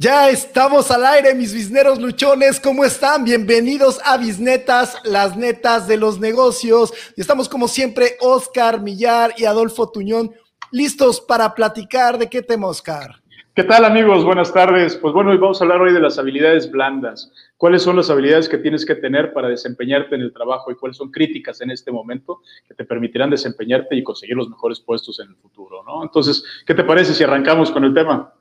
Ya 0.00 0.30
estamos 0.30 0.92
al 0.92 1.04
aire, 1.04 1.34
mis 1.34 1.52
bisneros 1.52 2.00
luchones. 2.00 2.60
¿Cómo 2.60 2.84
están? 2.84 3.24
Bienvenidos 3.24 4.00
a 4.04 4.16
Bisnetas, 4.16 4.96
las 5.04 5.36
netas 5.36 5.88
de 5.88 5.96
los 5.96 6.20
negocios. 6.20 6.92
Y 7.16 7.20
estamos 7.20 7.48
como 7.48 7.66
siempre, 7.66 8.12
Oscar 8.20 8.80
Millar 8.80 9.34
y 9.36 9.44
Adolfo 9.44 9.90
Tuñón, 9.90 10.30
listos 10.70 11.20
para 11.20 11.52
platicar 11.52 12.16
de 12.16 12.30
qué 12.30 12.42
tema, 12.42 12.68
Oscar. 12.68 13.16
¿Qué 13.56 13.64
tal 13.64 13.84
amigos? 13.84 14.24
Buenas 14.24 14.52
tardes. 14.52 14.94
Pues 14.94 15.12
bueno, 15.12 15.32
hoy 15.32 15.36
vamos 15.36 15.60
a 15.60 15.64
hablar 15.64 15.80
hoy 15.80 15.92
de 15.92 15.98
las 15.98 16.16
habilidades 16.16 16.70
blandas. 16.70 17.32
¿Cuáles 17.56 17.82
son 17.82 17.96
las 17.96 18.08
habilidades 18.08 18.48
que 18.48 18.58
tienes 18.58 18.86
que 18.86 18.94
tener 18.94 19.32
para 19.32 19.48
desempeñarte 19.48 20.14
en 20.14 20.20
el 20.20 20.32
trabajo 20.32 20.70
y 20.70 20.76
cuáles 20.76 20.96
son 20.96 21.10
críticas 21.10 21.60
en 21.60 21.72
este 21.72 21.90
momento 21.90 22.42
que 22.68 22.74
te 22.74 22.84
permitirán 22.84 23.30
desempeñarte 23.30 23.96
y 23.96 24.04
conseguir 24.04 24.36
los 24.36 24.48
mejores 24.48 24.78
puestos 24.78 25.18
en 25.18 25.30
el 25.30 25.34
futuro? 25.34 25.82
¿no? 25.84 26.04
Entonces, 26.04 26.44
¿qué 26.64 26.72
te 26.72 26.84
parece 26.84 27.14
si 27.14 27.24
arrancamos 27.24 27.72
con 27.72 27.82
el 27.82 27.92
tema? 27.92 28.32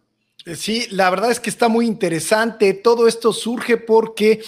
Eh, 0.47 0.55
sí, 0.55 0.87
la 0.91 1.09
verdad 1.09 1.29
es 1.29 1.41
que 1.41 1.49
está 1.49 1.67
muy 1.67 1.85
interesante. 1.85 2.73
Todo 2.73 3.07
esto 3.07 3.33
surge 3.33 3.75
porque 3.75 4.41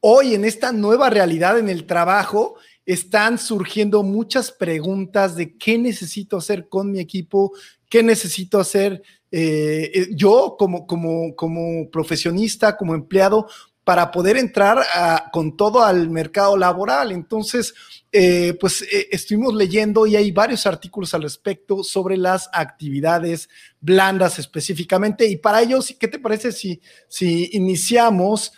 hoy 0.00 0.34
en 0.34 0.44
esta 0.44 0.72
nueva 0.72 1.10
realidad 1.10 1.58
en 1.58 1.68
el 1.68 1.86
trabajo 1.86 2.56
están 2.84 3.38
surgiendo 3.38 4.02
muchas 4.02 4.50
preguntas 4.50 5.36
de 5.36 5.56
qué 5.56 5.78
necesito 5.78 6.38
hacer 6.38 6.68
con 6.68 6.90
mi 6.90 6.98
equipo, 6.98 7.52
qué 7.88 8.02
necesito 8.02 8.58
hacer 8.58 9.00
eh, 9.30 9.90
eh, 9.94 10.08
yo 10.10 10.56
como, 10.58 10.88
como, 10.88 11.36
como 11.36 11.88
profesionista, 11.88 12.76
como 12.76 12.96
empleado, 12.96 13.46
para 13.84 14.10
poder 14.10 14.36
entrar 14.36 14.82
con 15.30 15.56
todo 15.56 15.84
al 15.84 16.08
mercado 16.08 16.56
laboral. 16.56 17.12
Entonces, 17.12 17.74
eh, 18.10 18.56
pues 18.58 18.84
estuvimos 19.10 19.54
leyendo 19.54 20.06
y 20.06 20.16
hay 20.16 20.32
varios 20.32 20.66
artículos 20.66 21.12
al 21.14 21.22
respecto 21.22 21.84
sobre 21.84 22.16
las 22.16 22.48
actividades 22.52 23.48
blandas 23.80 24.38
específicamente. 24.38 25.26
Y 25.26 25.36
para 25.36 25.62
ello, 25.62 25.80
¿qué 25.98 26.08
te 26.08 26.18
parece 26.18 26.50
si, 26.52 26.80
si 27.08 27.50
iniciamos 27.52 28.52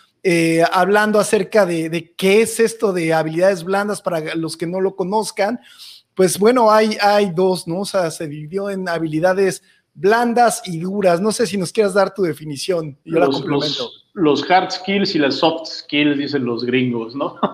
hablando 0.72 1.20
acerca 1.20 1.64
de, 1.64 1.88
de, 1.88 2.12
qué 2.14 2.42
es 2.42 2.58
esto 2.58 2.92
de 2.92 3.14
habilidades 3.14 3.62
blandas 3.62 4.02
para 4.02 4.34
los 4.34 4.56
que 4.56 4.66
no 4.66 4.80
lo 4.80 4.96
conozcan? 4.96 5.60
Pues 6.16 6.38
bueno, 6.38 6.72
hay, 6.72 6.96
hay 7.00 7.30
dos, 7.30 7.68
¿no? 7.68 7.80
O 7.80 7.84
sea, 7.84 8.10
se 8.10 8.26
dividió 8.26 8.70
en 8.70 8.88
habilidades 8.88 9.62
blandas 9.92 10.62
y 10.64 10.78
duras. 10.78 11.20
No 11.20 11.30
sé 11.32 11.46
si 11.46 11.56
nos 11.56 11.72
quieras 11.72 11.94
dar 11.94 12.14
tu 12.14 12.22
definición. 12.22 12.98
Yo 13.04 13.18
la 13.18 13.26
complemento 13.26 13.82
los 13.84 14.05
hard 14.48 14.70
skills 14.70 15.14
y 15.14 15.18
las 15.18 15.36
soft 15.36 15.66
skills, 15.66 16.16
dicen 16.16 16.44
los 16.44 16.64
gringos, 16.64 17.14
¿no? 17.14 17.36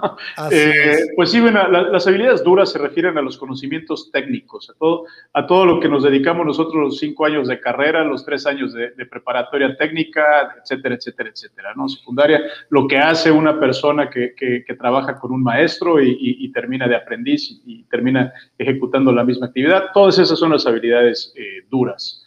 Eh, 0.51 0.97
pues 1.17 1.31
sí, 1.31 1.41
bueno, 1.41 1.69
las 1.69 2.07
habilidades 2.07 2.43
duras 2.43 2.73
se 2.73 2.79
refieren 2.79 3.17
a 3.19 3.23
los 3.23 3.37
conocimientos 3.37 4.11
técnicos, 4.11 4.71
a 4.71 4.75
todo, 4.75 5.05
a 5.33 5.47
todo 5.47 5.67
lo 5.67 5.81
que 5.81 5.89
nos 5.89 6.03
dedicamos 6.03 6.47
nosotros 6.47 6.75
los 6.75 6.99
cinco 6.99 7.27
años 7.27 7.49
de 7.49 7.61
carrera, 7.61 8.05
los 8.05 8.25
tres 8.25 8.47
años 8.47 8.73
de, 8.73 8.91
preparatoria 9.07 9.77
técnica, 9.77 10.55
etcétera, 10.61 10.95
etcétera, 10.95 11.31
etcétera, 11.31 11.73
¿no? 11.77 11.89
Secundaria, 11.89 12.41
lo 12.71 12.87
que 12.87 12.99
hace 12.99 13.31
una 13.31 13.59
persona 13.59 14.11
que, 14.11 14.35
que, 14.35 14.65
trabaja 14.75 15.19
con 15.19 15.33
un 15.33 15.43
maestro 15.43 16.03
y, 16.03 16.51
termina 16.53 16.89
de 16.89 16.97
aprendiz 16.97 17.61
y, 17.65 17.85
termina 17.85 18.33
ejecutando 18.59 19.13
la 19.13 19.25
misma 19.25 19.47
actividad, 19.47 19.91
todas 19.93 20.19
esas 20.19 20.39
son 20.39 20.53
las 20.53 20.67
habilidades 20.67 21.33
eh, 21.37 21.67
duras 21.71 22.22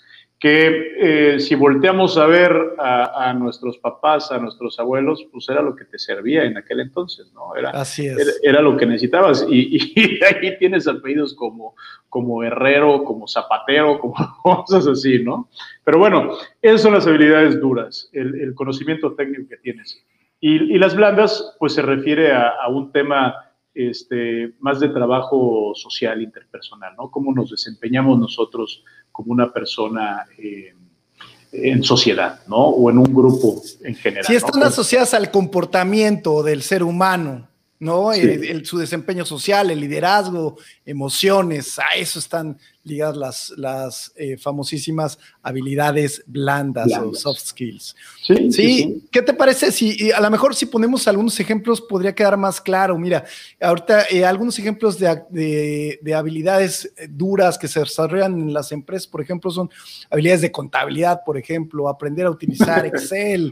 que 0.46 0.92
eh, 1.00 1.40
si 1.40 1.56
volteamos 1.56 2.20
a 2.20 2.28
ver 2.28 2.76
a, 2.78 3.34
nuestros 3.34 3.80
papás, 3.80 4.32
a 4.32 4.38
nuestros 4.38 4.78
abuelos, 4.78 5.26
pues 5.32 5.50
era 5.50 5.64
lo 5.64 5.76
que 5.76 5.86
te 5.86 5.98
servía 5.98 6.44
en 6.44 6.56
aquel 6.56 6.82
entonces, 6.82 7.34
¿no? 7.34 7.56
Era, 7.56 7.72
Así 7.72 8.06
es. 8.06 8.40
Era, 8.44 8.62
lo 8.62 8.78
que 8.78 8.86
necesitabas. 8.86 9.44
Y, 9.50 10.20
ahí 10.24 10.56
tienes 10.60 10.88
apellidos 10.88 11.34
como, 11.34 11.74
como 12.10 12.44
herrero, 12.44 13.04
como 13.04 13.28
zapatero, 13.28 13.98
como 13.98 14.14
cosas 14.44 14.86
así, 14.86 15.18
¿no? 15.18 15.50
Pero 15.84 15.98
bueno, 15.98 16.38
esas 16.62 16.82
son 16.82 16.94
las 16.94 17.08
habilidades 17.08 17.60
duras, 17.60 18.08
el, 18.14 18.54
conocimiento 18.54 19.16
técnico 19.16 19.50
que 19.50 19.58
tienes. 19.58 20.00
Y, 20.40 20.78
las 20.78 20.96
blandas, 20.96 21.56
pues 21.58 21.74
se 21.74 21.82
refiere 21.82 22.34
a, 22.34 22.50
a 22.50 22.68
un 22.68 22.92
tema 22.92 23.34
este, 23.76 24.54
más 24.60 24.80
de 24.80 24.90
trabajo 24.90 25.74
social, 25.76 26.22
interpersonal, 26.22 26.96
¿no? 26.98 27.12
Cómo 27.12 27.34
nos 27.34 27.52
desempeñamos 27.52 28.18
nosotros 28.18 28.84
como 29.12 29.34
una 29.34 29.52
persona 29.52 30.26
eh, 30.38 30.74
en 31.52 31.84
sociedad, 31.84 32.40
¿no? 32.48 32.58
O 32.58 32.90
en 32.90 32.98
un 32.98 33.14
grupo 33.14 33.62
en 33.84 33.96
general. 33.96 34.26
Si 34.26 34.36
están 34.36 34.64
asociadas 34.64 35.14
al 35.14 35.30
comportamiento 35.30 36.42
del 36.42 36.62
ser 36.62 36.84
humano, 36.84 37.50
¿no? 37.80 38.12
su 38.64 38.78
desempeño 38.78 39.26
social, 39.26 39.70
el 39.70 39.82
liderazgo, 39.82 40.58
emociones, 40.86 41.78
a 41.78 41.98
eso 41.98 42.20
están 42.20 42.58
ligadas 42.86 43.18
las, 43.18 43.54
las 43.58 44.14
eh, 44.16 44.38
famosísimas 44.38 45.18
habilidades 45.42 46.24
blandas, 46.28 46.88
o 46.98 47.14
soft 47.14 47.40
skills. 47.40 47.96
Sí, 48.26 48.52
sí, 48.52 49.08
¿qué 49.12 49.22
te 49.22 49.34
parece 49.34 49.72
si 49.72 50.12
a 50.12 50.22
lo 50.22 50.30
mejor 50.30 50.56
si 50.56 50.68
ponemos 50.68 51.08
algunos 51.08 51.40
ejemplos 51.40 51.82
podría 51.82 52.14
quedar 52.14 52.38
más 52.38 52.62
claro? 52.62 52.98
Mira, 52.98 53.26
ahorita 53.60 54.06
eh, 54.10 54.24
algunos 54.24 54.58
ejemplos 54.60 54.98
de, 55.00 55.98
de, 56.02 56.14
habilidades 56.14 56.92
eh, 56.98 57.08
duras 57.10 57.58
que 57.58 57.68
se 57.68 57.80
desarrollan 57.80 58.40
en 58.40 58.54
las 58.54 58.72
empresas, 58.72 59.08
por 59.08 59.22
ejemplo, 59.22 59.50
son 59.50 59.70
habilidades 60.10 60.42
de 60.42 60.52
contabilidad, 60.52 61.22
por 61.26 61.38
ejemplo, 61.38 61.90
aprender 61.90 62.28
a 62.28 62.32
utilizar 62.32 62.86
Excel, 62.86 63.52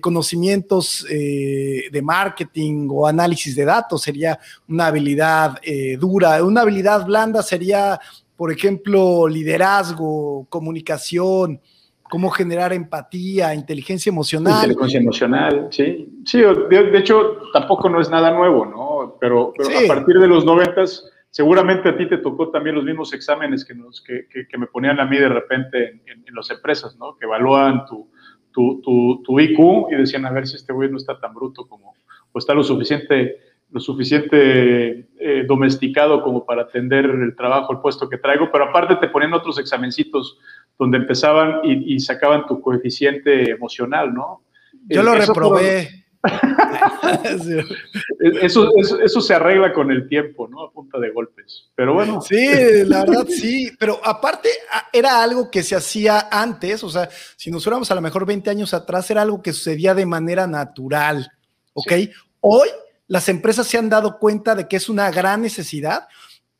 conocimientos 0.00 1.06
de 1.08 2.00
marketing 2.02 2.88
o 2.90 3.06
análisis 3.06 3.54
de 3.54 3.64
datos 3.64 4.02
sería 4.02 4.38
una 4.68 4.86
habilidad 4.86 5.60
dura. 5.98 6.42
Una 6.42 6.62
habilidad 6.62 7.04
blanda 7.04 7.42
sería 7.42 8.00
por 8.42 8.50
ejemplo, 8.50 9.28
liderazgo, 9.28 10.48
comunicación, 10.48 11.60
cómo 12.02 12.28
generar 12.28 12.72
empatía, 12.72 13.54
inteligencia 13.54 14.10
emocional. 14.10 14.68
Inteligencia 14.68 14.98
emocional, 14.98 15.68
sí. 15.70 16.08
Sí, 16.24 16.40
de, 16.40 16.98
hecho, 16.98 17.36
tampoco 17.52 17.88
no 17.88 18.00
es 18.00 18.10
nada 18.10 18.32
nuevo, 18.32 18.66
¿no? 18.66 19.16
Pero, 19.20 19.52
a 19.60 19.86
partir 19.86 20.18
de 20.18 20.26
los 20.26 20.44
noventas, 20.44 21.08
seguramente 21.30 21.90
a 21.90 21.96
ti 21.96 22.08
te 22.08 22.18
tocó 22.18 22.50
también 22.50 22.74
los 22.74 22.84
mismos 22.84 23.14
exámenes 23.14 23.64
que, 23.64 23.76
nos, 23.76 24.00
que, 24.02 24.26
que, 24.28 24.58
me 24.58 24.66
ponían 24.66 24.98
a 24.98 25.06
mí 25.06 25.18
de 25.18 25.28
repente 25.28 26.02
en, 26.04 26.24
las 26.34 26.50
empresas, 26.50 26.96
¿no? 26.96 27.16
Que 27.16 27.26
evalúan 27.26 27.86
tu, 27.86 28.10
tu, 28.50 28.80
tu, 28.82 29.22
tu, 29.22 29.38
IQ 29.38 29.86
y 29.92 29.94
decían, 29.94 30.26
a 30.26 30.32
ver 30.32 30.48
si 30.48 30.56
este 30.56 30.72
güey 30.72 30.90
no 30.90 30.96
está 30.96 31.16
tan 31.20 31.32
bruto 31.32 31.68
como, 31.68 31.94
o 32.32 32.38
está 32.40 32.54
lo 32.54 32.64
suficiente 32.64 33.36
lo 33.72 33.80
suficiente 33.80 35.08
eh, 35.18 35.44
domesticado 35.46 36.22
como 36.22 36.44
para 36.44 36.62
atender 36.62 37.06
el 37.06 37.34
trabajo, 37.34 37.72
el 37.72 37.80
puesto 37.80 38.08
que 38.08 38.18
traigo, 38.18 38.50
pero 38.52 38.64
aparte 38.64 38.96
te 38.96 39.08
ponían 39.08 39.32
otros 39.32 39.58
examencitos 39.58 40.38
donde 40.78 40.98
empezaban 40.98 41.60
y, 41.64 41.98
sacaban 42.00 42.46
tu 42.46 42.60
coeficiente 42.60 43.50
emocional, 43.50 44.12
¿no? 44.12 44.42
Yo 44.88 45.02
lo 45.02 45.14
reprobé. 45.14 46.04
eso, 48.42 48.70
eso, 49.02 49.20
se 49.20 49.34
arregla 49.34 49.72
con 49.72 49.90
el 49.90 50.08
tiempo, 50.08 50.48
¿no? 50.48 50.64
A 50.64 50.70
punta 50.70 50.98
de 50.98 51.10
golpes. 51.10 51.70
Pero 51.74 51.94
bueno. 51.94 52.20
Sí, 52.20 52.46
la 52.86 53.04
verdad 53.04 53.26
sí. 53.26 53.70
Pero 53.78 54.00
aparte 54.04 54.50
era 54.92 55.22
algo 55.22 55.50
que 55.50 55.62
se 55.62 55.74
hacía 55.74 56.28
antes, 56.30 56.84
o 56.84 56.90
sea, 56.90 57.08
si 57.36 57.50
nos 57.50 57.64
fuéramos 57.64 57.90
a 57.90 57.94
lo 57.94 58.00
mejor 58.00 58.26
20 58.26 58.50
años 58.50 58.74
atrás, 58.74 59.10
era 59.10 59.22
algo 59.22 59.42
que 59.42 59.52
sucedía 59.52 59.94
de 59.94 60.06
manera 60.06 60.46
natural, 60.46 61.28
¿ok? 61.74 61.92
Hoy 62.40 62.68
las 63.08 63.28
empresas 63.28 63.66
se 63.66 63.78
han 63.78 63.88
dado 63.88 64.18
cuenta 64.18 64.54
de 64.54 64.68
que 64.68 64.76
es 64.76 64.88
una 64.88 65.10
gran 65.10 65.42
necesidad 65.42 66.08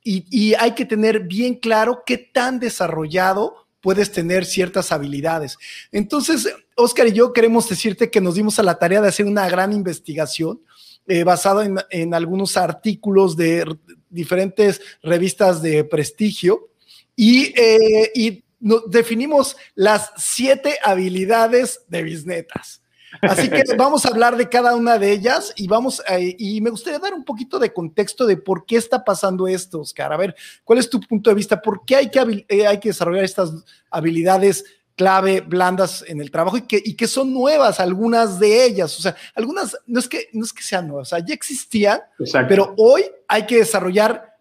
y, 0.05 0.55
hay 0.55 0.73
que 0.73 0.85
tener 0.85 1.21
bien 1.21 1.55
claro 1.55 2.03
qué 2.05 2.19
tan 2.19 2.59
desarrollado 2.59 3.69
puedes 3.81 4.11
tener 4.11 4.45
ciertas 4.45 4.91
habilidades. 4.91 5.59
Entonces, 5.93 6.53
Oscar 6.77 7.07
y 7.09 7.13
yo 7.13 7.33
queremos 7.33 7.69
decirte 7.69 8.11
que 8.11 8.21
nos 8.21 8.35
dimos 8.35 8.59
a 8.59 8.63
la 8.63 8.79
tarea 8.79 9.01
de 9.01 9.09
hacer 9.09 9.27
una 9.27 9.49
gran 9.49 9.73
investigación 9.73 10.61
eh, 11.07 11.25
basada 11.25 11.69
en, 11.91 12.15
algunos 12.15 12.57
artículos 12.57 13.37
de 13.37 13.65
diferentes 14.09 14.81
revistas 15.03 15.63
de 15.63 15.85
prestigio 15.85 16.71
y, 17.17 17.53
eh, 17.61 18.43
definimos 18.87 19.57
las 19.75 20.13
siete 20.17 20.79
habilidades 20.85 21.81
de 21.89 22.03
bisnetas. 22.03 22.82
Así 23.21 23.49
que 23.49 23.63
vamos 23.77 24.05
a 24.05 24.09
hablar 24.09 24.37
de 24.37 24.49
cada 24.49 24.75
una 24.75 24.99
de 24.99 25.13
ellas 25.13 25.53
y 25.57 25.69
vamos 25.69 26.03
y 26.39 26.61
me 26.61 26.71
gustaría 26.71 26.99
dar 26.99 27.15
un 27.15 27.25
poquito 27.25 27.59
de 27.59 27.73
contexto 27.73 28.27
de 28.27 28.37
por 28.37 28.65
qué 28.65 28.77
está 28.77 29.05
pasando 29.05 29.47
esto, 29.47 29.81
Oscar. 29.81 30.13
A 30.13 30.17
ver, 30.17 30.35
¿cuál 30.65 30.79
es 30.79 30.89
tu 30.89 31.01
punto 31.01 31.31
de 31.31 31.37
vista? 31.37 31.61
¿Por 31.61 31.85
qué 31.85 31.97
hay 31.97 32.11
que, 32.11 32.47
eh, 32.49 32.67
hay 32.67 32.81
que 32.81 32.89
desarrollar 32.89 33.25
estas 33.25 33.53
habilidades 33.91 34.65
clave, 34.97 35.41
blandas 35.41 36.05
en 36.07 36.21
el 36.21 36.31
trabajo 36.31 36.57
y 36.57 36.63
que, 36.63 36.81
y 36.85 36.95
que 36.95 37.07
son 37.07 37.33
nuevas 37.33 37.81
algunas 37.81 38.39
de 38.39 38.65
ellas? 38.65 38.99
O 38.99 39.03
sea, 39.03 39.17
algunas, 39.35 39.77
no 39.87 40.01
es 40.01 40.09
que, 40.09 40.29
no 40.33 40.45
es 40.45 40.53
que 40.53 40.63
sean 40.63 40.89
nuevas, 40.89 41.09
o 41.09 41.17
sea, 41.17 41.25
ya 41.25 41.35
existían, 41.35 42.01
pero 42.49 42.75
hoy 42.77 43.05
hay 43.29 43.47
que 43.47 43.59
desarrollar 43.59 44.37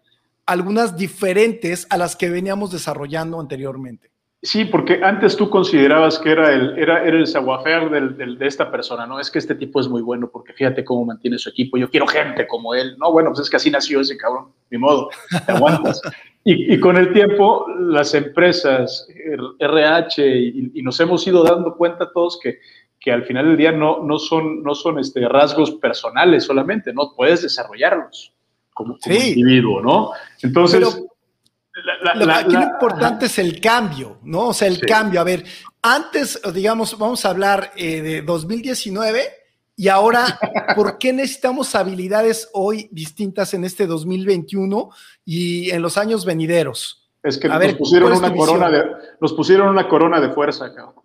algunas 0.46 0.96
diferentes 0.96 1.86
a 1.88 1.96
las 1.96 2.16
que 2.16 2.28
veníamos 2.28 2.72
desarrollando 2.72 3.40
anteriormente. 3.40 4.11
Sí, 4.44 4.64
porque 4.64 5.00
antes 5.04 5.36
tú 5.36 5.48
considerabas 5.48 6.18
que 6.18 6.32
era 6.32 6.52
el, 6.52 6.76
era, 6.76 7.04
era 7.04 7.16
el 7.16 7.28
savoir 7.28 7.88
de 7.90 8.46
esta 8.46 8.72
persona, 8.72 9.06
¿no? 9.06 9.20
Es 9.20 9.30
que 9.30 9.38
este 9.38 9.54
tipo 9.54 9.78
es 9.78 9.86
muy 9.86 10.02
bueno 10.02 10.28
porque 10.32 10.52
fíjate 10.52 10.84
cómo 10.84 11.04
mantiene 11.04 11.38
su 11.38 11.48
equipo, 11.48 11.78
yo 11.78 11.88
quiero 11.88 12.08
gente 12.08 12.48
como 12.48 12.74
él. 12.74 12.96
No, 12.98 13.12
bueno, 13.12 13.30
pues 13.30 13.42
es 13.42 13.50
que 13.50 13.56
así 13.56 13.70
nació 13.70 14.00
ese 14.00 14.16
cabrón, 14.16 14.46
ni 14.68 14.78
modo, 14.78 15.10
te 15.46 15.52
aguantas. 15.52 16.02
y, 16.44 16.80
con 16.80 16.96
el 16.96 17.12
tiempo, 17.12 17.66
las 17.78 18.14
empresas, 18.14 19.06
RH, 19.60 20.36
y, 20.74 20.82
nos 20.82 20.98
hemos 20.98 21.24
ido 21.24 21.44
dando 21.44 21.76
cuenta 21.76 22.10
todos 22.12 22.40
que, 22.42 22.58
que 22.98 23.12
al 23.12 23.22
final 23.22 23.46
del 23.46 23.56
día 23.56 23.70
no, 23.70 24.02
no 24.02 24.18
son, 24.18 24.64
no 24.64 24.74
son 24.74 24.98
este, 24.98 25.28
rasgos 25.28 25.70
personales 25.70 26.42
solamente, 26.42 26.92
¿no? 26.92 27.12
Puedes 27.14 27.42
desarrollarlos 27.42 28.32
como, 28.74 28.98
individuo, 29.06 29.80
¿no? 29.80 30.10
Entonces... 30.42 31.00
lo, 31.74 32.32
aquí 32.32 32.52
lo 32.52 32.62
importante 32.62 33.26
es 33.26 33.38
el 33.38 33.60
cambio, 33.60 34.18
¿no? 34.22 34.48
O 34.48 34.54
sea, 34.54 34.68
el 34.68 34.80
cambio. 34.80 35.20
A 35.20 35.24
ver, 35.24 35.44
antes, 35.80 36.40
digamos, 36.52 36.98
vamos 36.98 37.24
a 37.24 37.30
hablar 37.30 37.72
eh, 37.76 38.02
de 38.02 38.22
2019 38.22 39.22
y 39.76 39.88
ahora, 39.88 40.38
¿por 40.76 40.98
qué 40.98 41.12
necesitamos 41.12 41.74
habilidades 41.74 42.50
hoy 42.52 42.88
distintas 42.92 43.54
en 43.54 43.64
este 43.64 43.86
2021 43.86 44.90
y 45.24 45.70
en 45.70 45.82
los 45.82 45.96
años 45.96 46.24
venideros? 46.24 47.10
Es 47.22 47.38
que 47.38 47.48
nos, 47.48 47.74
pusieron 47.74 48.12
una 48.12 48.34
corona 48.34 48.68
de, 48.68 48.84
nos 49.20 49.32
pusieron 49.32 49.68
una 49.68 49.88
corona 49.88 50.20
de 50.20 50.30
fuerza, 50.30 50.74
cabrón. 50.74 51.02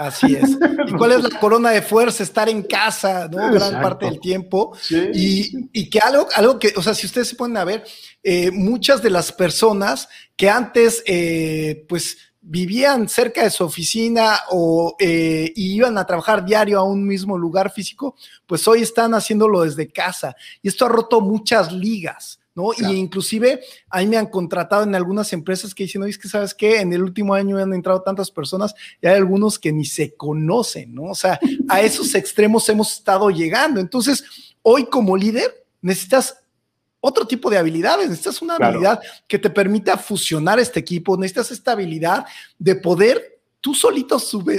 Así 0.00 0.34
es. 0.34 0.56
¿Y 0.86 0.92
cuál 0.92 1.12
es 1.12 1.22
la 1.22 1.38
corona 1.38 1.70
de 1.70 1.82
fuerza? 1.82 2.22
Estar 2.22 2.48
en 2.48 2.62
casa, 2.62 3.28
¿no? 3.30 3.52
Gran 3.52 3.82
parte 3.82 4.06
del 4.06 4.18
tiempo. 4.18 4.74
y, 4.88 5.90
que 5.90 5.98
algo, 5.98 6.26
algo 6.34 6.58
que, 6.58 6.72
o 6.74 6.82
sea, 6.82 6.94
si 6.94 7.06
ustedes 7.06 7.28
se 7.28 7.36
ponen 7.36 7.58
a 7.58 7.64
ver, 7.64 7.84
eh, 8.22 8.50
muchas 8.50 9.02
de 9.02 9.10
las 9.10 9.32
personas 9.32 10.08
que 10.36 10.48
antes, 10.48 11.02
eh, 11.06 11.84
pues, 11.88 12.18
vivían 12.42 13.08
cerca 13.08 13.44
de 13.44 13.50
su 13.50 13.64
oficina 13.64 14.40
o 14.50 14.96
eh, 14.98 15.52
iban 15.56 15.98
a 15.98 16.06
trabajar 16.06 16.44
diario 16.44 16.78
a 16.78 16.84
un 16.84 17.06
mismo 17.06 17.36
lugar 17.36 17.70
físico, 17.70 18.16
pues 18.46 18.66
hoy 18.66 18.82
están 18.82 19.14
haciéndolo 19.14 19.62
desde 19.62 19.88
casa. 19.88 20.34
Y 20.62 20.68
esto 20.68 20.86
ha 20.86 20.88
roto 20.88 21.20
muchas 21.20 21.72
ligas. 21.72 22.38
¿no? 22.52 22.70
Y 22.76 22.96
inclusive 22.96 23.60
ahí 23.88 24.08
me 24.08 24.16
han 24.16 24.26
contratado 24.26 24.82
en 24.82 24.94
algunas 24.94 25.32
empresas 25.32 25.72
que 25.72 25.84
dicen, 25.84 26.02
oye, 26.02 26.10
es 26.10 26.18
que 26.18 26.28
sabes 26.28 26.52
qué, 26.52 26.80
en 26.80 26.92
el 26.92 27.02
último 27.02 27.32
año 27.32 27.56
han 27.58 27.72
entrado 27.72 28.02
tantas 28.02 28.30
personas 28.30 28.74
y 29.00 29.06
hay 29.06 29.14
algunos 29.14 29.56
que 29.58 29.72
ni 29.72 29.84
se 29.84 30.14
conocen, 30.14 30.92
¿no? 30.92 31.04
O 31.04 31.14
sea, 31.14 31.38
a 31.68 31.80
esos 31.80 32.14
extremos 32.16 32.68
hemos 32.68 32.92
estado 32.92 33.30
llegando. 33.30 33.80
Entonces, 33.80 34.24
hoy 34.62 34.86
como 34.86 35.16
líder 35.16 35.64
necesitas 35.80 36.39
otro 37.00 37.26
tipo 37.26 37.50
de 37.50 37.58
habilidades, 37.58 38.08
necesitas 38.08 38.42
una 38.42 38.56
habilidad 38.56 39.00
que 39.26 39.38
te 39.38 39.50
permita 39.50 39.96
fusionar 39.96 40.58
este 40.58 40.80
equipo, 40.80 41.16
necesitas 41.16 41.50
esta 41.50 41.72
habilidad 41.72 42.26
de 42.58 42.76
poder 42.76 43.40
tú 43.60 43.74
solito 43.74 44.18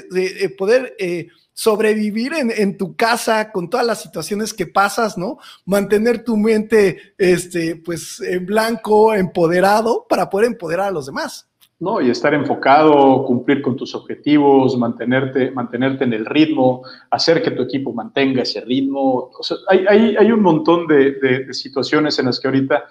de, 0.09 0.55
poder... 0.57 0.95
Eh, 0.99 1.27
sobrevivir 1.53 2.33
en, 2.33 2.77
tu 2.77 2.95
casa 2.95 3.51
con 3.51 3.69
todas 3.69 3.85
las 3.85 4.01
situaciones 4.01 4.53
que 4.53 4.65
pasas, 4.65 5.17
¿no? 5.17 5.38
Mantener 5.65 6.23
tu 6.23 6.38
mente, 6.38 7.13
este, 7.19 7.75
pues, 7.75 8.19
en 8.21 8.45
blanco, 8.47 9.13
empoderado, 9.13 10.07
para 10.09 10.29
poder 10.29 10.47
empoderar 10.47 10.88
a 10.88 10.91
los 10.91 11.05
demás. 11.05 11.50
No, 11.81 11.99
y 11.99 12.09
estar 12.09 12.33
enfocado, 12.33 13.25
cumplir 13.25 13.61
con 13.61 13.75
tus 13.75 13.93
objetivos, 13.95 14.77
mantenerte, 14.77 15.51
mantenerte 15.51 16.05
en 16.05 16.13
el 16.13 16.25
ritmo, 16.25 16.83
hacer 17.09 17.41
que 17.41 17.51
tu 17.51 17.63
equipo 17.63 17.91
mantenga 17.91 18.43
ese 18.43 18.61
ritmo. 18.61 19.31
Sea, 19.41 19.57
hay, 19.67 20.15
hay, 20.15 20.31
un 20.31 20.41
montón 20.41 20.87
de, 20.87 21.11
de 21.13 21.53
situaciones 21.53 22.17
en 22.19 22.27
las 22.27 22.39
que 22.39 22.47
ahorita, 22.47 22.85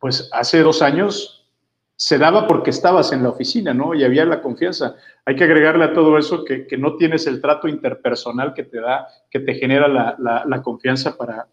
pues 0.00 0.28
hace 0.32 0.62
dos 0.62 0.82
años 0.82 1.38
se 2.00 2.16
daba 2.16 2.46
porque 2.46 2.70
estabas 2.70 3.10
en 3.10 3.24
la 3.24 3.30
oficina, 3.30 3.74
¿no? 3.74 3.92
Y 3.92 4.04
había 4.04 4.24
la 4.24 4.40
confianza. 4.40 4.94
Hay 5.24 5.34
que 5.34 5.42
agregarle 5.42 5.84
a 5.84 5.92
todo 5.92 6.16
eso 6.16 6.44
que, 6.44 6.64
no 6.78 6.94
tienes 6.94 7.26
el 7.26 7.40
trato 7.40 7.66
interpersonal 7.66 8.54
que 8.54 8.62
te 8.62 8.80
da, 8.80 9.08
que 9.28 9.40
te 9.40 9.54
genera 9.54 9.88
la, 9.88 10.62
confianza 10.62 11.16
para, 11.16 11.48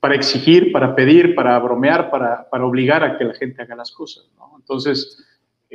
para, 0.00 0.14
exigir, 0.14 0.72
para 0.72 0.94
pedir, 0.94 1.34
para 1.34 1.58
bromear, 1.58 2.10
para, 2.10 2.48
para, 2.48 2.64
obligar 2.64 3.04
a 3.04 3.18
que 3.18 3.24
la 3.24 3.34
gente 3.34 3.60
haga 3.60 3.76
las 3.76 3.92
cosas. 3.92 4.24
Entonces, 4.56 5.22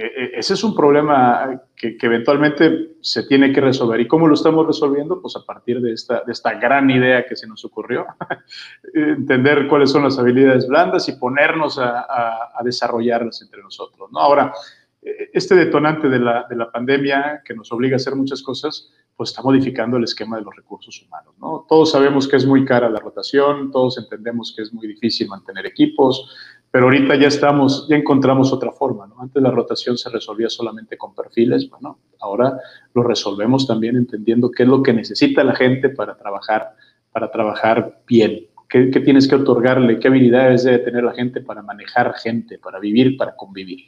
ese 0.01 0.53
es 0.53 0.63
un 0.63 0.73
problema 0.73 1.61
que, 1.75 1.97
eventualmente 2.01 2.91
se 3.01 3.23
tiene 3.23 3.51
que 3.51 3.59
resolver. 3.59 3.99
¿Y 3.99 4.07
cómo 4.07 4.27
lo 4.27 4.33
estamos 4.33 4.65
resolviendo? 4.65 5.21
Pues 5.21 5.35
a 5.35 5.45
partir 5.45 5.81
de 5.81 5.91
esta, 5.91 6.23
de 6.25 6.31
esta 6.31 6.53
gran 6.53 6.89
idea 6.89 7.25
que 7.25 7.35
se 7.35 7.47
nos 7.47 7.65
ocurrió, 7.65 8.05
entender 8.93 9.67
cuáles 9.67 9.91
son 9.91 10.03
las 10.03 10.17
habilidades 10.17 10.67
blandas 10.67 11.09
y 11.09 11.13
ponernos 11.13 11.77
a, 11.79 12.47
desarrollarlas 12.63 13.41
entre 13.41 13.61
nosotros. 13.61 14.09
¿no? 14.11 14.19
Ahora, 14.19 14.53
e, 15.01 15.31
este 15.33 15.55
detonante 15.55 16.07
de 16.07 16.19
la, 16.19 16.45
de 16.49 16.55
la, 16.55 16.71
pandemia 16.71 17.41
que 17.43 17.53
nos 17.53 17.71
obliga 17.71 17.95
a 17.95 17.97
hacer 17.97 18.15
muchas 18.15 18.41
cosas, 18.41 18.93
pues 19.17 19.31
está 19.31 19.41
modificando 19.41 19.97
el 19.97 20.05
esquema 20.05 20.37
de 20.37 20.43
los 20.43 20.55
recursos 20.55 21.03
humanos. 21.05 21.33
¿no? 21.39 21.65
Todos 21.67 21.91
sabemos 21.91 22.25
que 22.25 22.37
es 22.37 22.45
muy 22.45 22.63
cara 22.63 22.89
la 22.89 22.99
rotación, 22.99 23.69
todos 23.69 23.97
entendemos 23.97 24.53
que 24.55 24.61
es 24.61 24.71
muy 24.71 24.87
difícil 24.87 25.27
mantener 25.27 25.65
equipos, 25.65 26.33
pero 26.71 26.85
ahorita 26.85 27.15
ya 27.15 27.27
estamos, 27.27 27.87
ya 27.89 27.95
encontramos 27.95 28.53
otra 28.53 28.71
forma, 28.71 29.07
¿no? 29.07 29.19
Antes 29.21 29.41
la 29.41 29.51
rotación 29.51 29.97
se 29.97 30.09
resolvía 30.09 30.49
solamente 30.49 30.97
con 30.97 31.15
perfiles, 31.15 31.69
bueno, 31.69 31.99
ahora 32.19 32.59
lo 32.93 33.03
resolvemos 33.03 33.65
también 33.65 33.95
entendiendo 33.95 34.51
qué 34.51 34.63
es 34.63 34.69
lo 34.69 34.83
que 34.83 34.93
necesita 34.93 35.43
la 35.43 35.55
gente 35.55 35.89
para 35.89 36.15
trabajar, 36.15 36.75
para 37.11 37.31
trabajar 37.31 38.01
bien. 38.07 38.45
¿Qué, 38.69 38.85
tienes 39.03 39.27
que 39.27 39.35
otorgarle? 39.35 39.99
¿Qué 39.99 40.09
habilidades 40.09 40.63
debe 40.63 40.77
tener 40.79 41.03
la 41.03 41.13
gente 41.13 41.41
para 41.41 41.63
manejar 41.63 42.13
gente, 42.13 42.59
para 42.59 42.79
vivir, 42.79 43.17
para 43.17 43.35
convivir? 43.35 43.79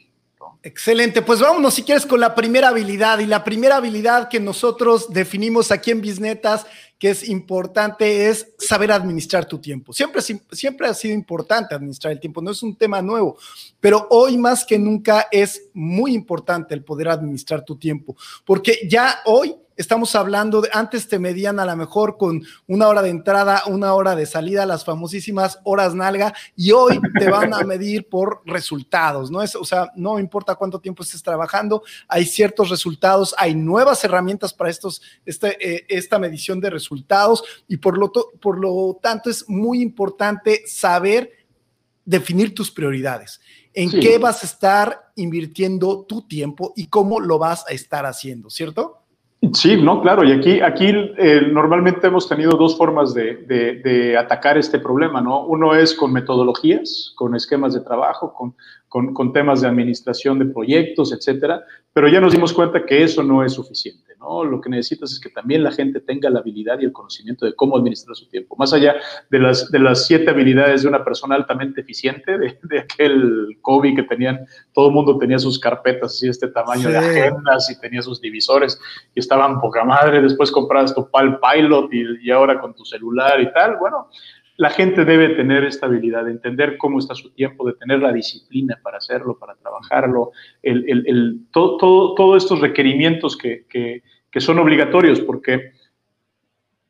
Excelente, 0.64 1.22
pues 1.22 1.40
vámonos 1.40 1.74
si 1.74 1.82
quieres 1.82 2.06
con 2.06 2.20
la 2.20 2.34
primera 2.36 2.68
habilidad 2.68 3.18
y 3.18 3.26
la 3.26 3.42
primera 3.42 3.76
habilidad 3.76 4.28
que 4.28 4.38
nosotros 4.38 5.12
definimos 5.12 5.72
aquí 5.72 5.90
en 5.90 6.00
Bisnetas 6.00 6.66
que 7.02 7.10
es 7.10 7.28
importante 7.28 8.28
es 8.28 8.54
saber 8.56 8.92
administrar 8.92 9.44
tu 9.44 9.58
tiempo. 9.58 9.92
Siempre, 9.92 10.22
siempre 10.22 10.86
ha 10.86 10.94
sido 10.94 11.12
importante 11.12 11.74
administrar 11.74 12.12
el 12.12 12.20
tiempo, 12.20 12.40
no 12.40 12.52
es 12.52 12.62
un 12.62 12.76
tema 12.76 13.02
nuevo, 13.02 13.36
pero 13.80 14.06
hoy 14.10 14.38
más 14.38 14.64
que 14.64 14.78
nunca 14.78 15.26
es 15.32 15.64
muy 15.74 16.14
importante 16.14 16.74
el 16.74 16.84
poder 16.84 17.08
administrar 17.08 17.64
tu 17.64 17.76
tiempo, 17.76 18.14
porque 18.44 18.86
ya 18.88 19.18
hoy 19.24 19.52
estamos 19.76 20.14
hablando 20.14 20.60
de, 20.60 20.68
antes 20.72 21.08
te 21.08 21.18
medían 21.18 21.60
a 21.60 21.64
lo 21.64 21.76
mejor 21.76 22.16
con 22.16 22.42
una 22.66 22.88
hora 22.88 23.02
de 23.02 23.10
entrada, 23.10 23.62
una 23.66 23.94
hora 23.94 24.14
de 24.14 24.26
salida, 24.26 24.66
las 24.66 24.84
famosísimas 24.84 25.58
horas 25.64 25.94
nalga, 25.94 26.34
y 26.56 26.72
hoy 26.72 27.00
te 27.18 27.30
van 27.30 27.54
a 27.54 27.60
medir 27.60 28.08
por 28.08 28.42
resultados, 28.44 29.30
¿no? 29.30 29.42
Es, 29.42 29.56
o 29.56 29.64
sea, 29.64 29.90
no 29.96 30.18
importa 30.18 30.54
cuánto 30.54 30.80
tiempo 30.80 31.02
estés 31.02 31.22
trabajando, 31.22 31.82
hay 32.08 32.24
ciertos 32.24 32.70
resultados, 32.70 33.34
hay 33.38 33.54
nuevas 33.54 34.02
herramientas 34.04 34.52
para 34.52 34.70
estos, 34.70 35.02
este, 35.24 35.56
eh, 35.60 35.86
esta 35.88 36.18
medición 36.18 36.60
de 36.60 36.70
resultados, 36.70 37.42
y 37.68 37.76
por 37.76 37.98
lo, 37.98 38.12
por 38.12 38.58
lo 38.58 38.98
tanto 39.00 39.30
es 39.30 39.48
muy 39.48 39.82
importante 39.82 40.62
saber 40.66 41.30
definir 42.04 42.54
tus 42.54 42.70
prioridades 42.70 43.40
en 43.74 43.90
qué 43.90 44.18
vas 44.18 44.42
a 44.42 44.46
estar 44.46 45.12
invirtiendo 45.16 46.04
tu 46.04 46.22
tiempo 46.22 46.72
y 46.76 46.88
cómo 46.88 47.20
lo 47.20 47.38
vas 47.38 47.64
a 47.66 47.72
estar 47.72 48.04
haciendo, 48.04 48.50
¿cierto? 48.50 49.01
Sí, 49.54 49.76
no, 49.76 50.00
claro. 50.00 50.22
Y 50.22 50.30
aquí, 50.30 50.60
aquí 50.60 50.86
eh, 51.18 51.48
normalmente 51.50 52.06
hemos 52.06 52.28
tenido 52.28 52.52
dos 52.52 52.76
formas 52.76 53.12
de, 53.12 53.34
de, 53.82 54.16
atacar 54.16 54.56
este 54.56 54.78
problema, 54.78 55.20
¿no? 55.20 55.44
Uno 55.46 55.74
es 55.74 55.94
con 55.94 56.12
metodologías, 56.12 57.12
con 57.16 57.34
esquemas 57.34 57.74
de 57.74 57.80
trabajo, 57.80 58.32
con, 58.32 58.54
con, 58.88 59.12
con, 59.12 59.32
temas 59.32 59.60
de 59.60 59.66
administración 59.66 60.38
de 60.38 60.44
proyectos, 60.44 61.12
etcétera. 61.12 61.64
Pero 61.92 62.08
ya 62.08 62.20
nos 62.20 62.32
dimos 62.32 62.52
cuenta 62.52 62.86
que 62.86 63.02
eso 63.02 63.24
no 63.24 63.44
es 63.44 63.52
suficiente. 63.52 64.11
¿No? 64.22 64.44
Lo 64.44 64.60
que 64.60 64.70
necesitas 64.70 65.12
es 65.12 65.20
que 65.20 65.28
también 65.28 65.62
la 65.62 65.72
gente 65.72 66.00
tenga 66.00 66.30
la 66.30 66.38
habilidad 66.38 66.78
y 66.80 66.84
el 66.84 66.92
conocimiento 66.92 67.44
de 67.44 67.54
cómo 67.54 67.76
administrar 67.76 68.16
su 68.16 68.28
tiempo. 68.28 68.56
Más 68.56 68.72
allá 68.72 68.94
de 69.30 69.38
las, 69.38 69.70
de 69.70 69.78
las 69.78 70.06
siete 70.06 70.30
habilidades 70.30 70.82
de 70.82 70.88
una 70.88 71.04
persona 71.04 71.34
altamente 71.34 71.80
eficiente, 71.80 72.38
de, 72.38 72.78
aquel 72.78 73.58
COVID 73.60 73.96
que 73.96 74.02
tenían, 74.04 74.46
todo 74.72 74.88
el 74.88 74.94
mundo 74.94 75.18
tenía 75.18 75.38
sus 75.38 75.58
carpetas 75.58 76.14
así, 76.14 76.28
este 76.28 76.48
tamaño 76.48 76.88
de 76.88 76.98
agendas 76.98 77.70
y 77.70 77.80
tenía 77.80 78.02
sus 78.02 78.20
divisores 78.20 78.80
y 79.14 79.20
estaban 79.20 79.60
poca 79.60 79.84
madre. 79.84 80.22
Después 80.22 80.50
compras 80.50 80.94
tu 80.94 81.10
Pal 81.10 81.38
Pilot 81.40 81.92
y, 81.92 82.28
y 82.28 82.30
ahora 82.30 82.60
con 82.60 82.74
tu 82.74 82.84
celular 82.84 83.40
y 83.40 83.52
tal. 83.52 83.76
Bueno, 83.78 84.08
la 84.56 84.70
gente 84.70 85.04
debe 85.04 85.30
tener 85.30 85.64
esta 85.64 85.86
habilidad 85.86 86.24
de 86.24 86.32
entender 86.32 86.76
cómo 86.76 86.98
está 86.98 87.14
su 87.14 87.30
tiempo, 87.30 87.66
de 87.66 87.74
tener 87.74 88.00
la 88.00 88.12
disciplina 88.12 88.78
para 88.82 88.98
hacerlo, 88.98 89.38
para 89.38 89.54
trabajarlo, 89.54 90.32
el, 90.62 90.84
el, 90.88 91.04
el 91.06 91.40
todo, 91.50 91.76
todo, 91.78 92.14
todos 92.14 92.42
estos 92.42 92.60
requerimientos 92.60 93.36
que, 93.36 93.66
que, 93.68 94.02
son 94.40 94.58
obligatorios, 94.58 95.20
porque 95.20 95.72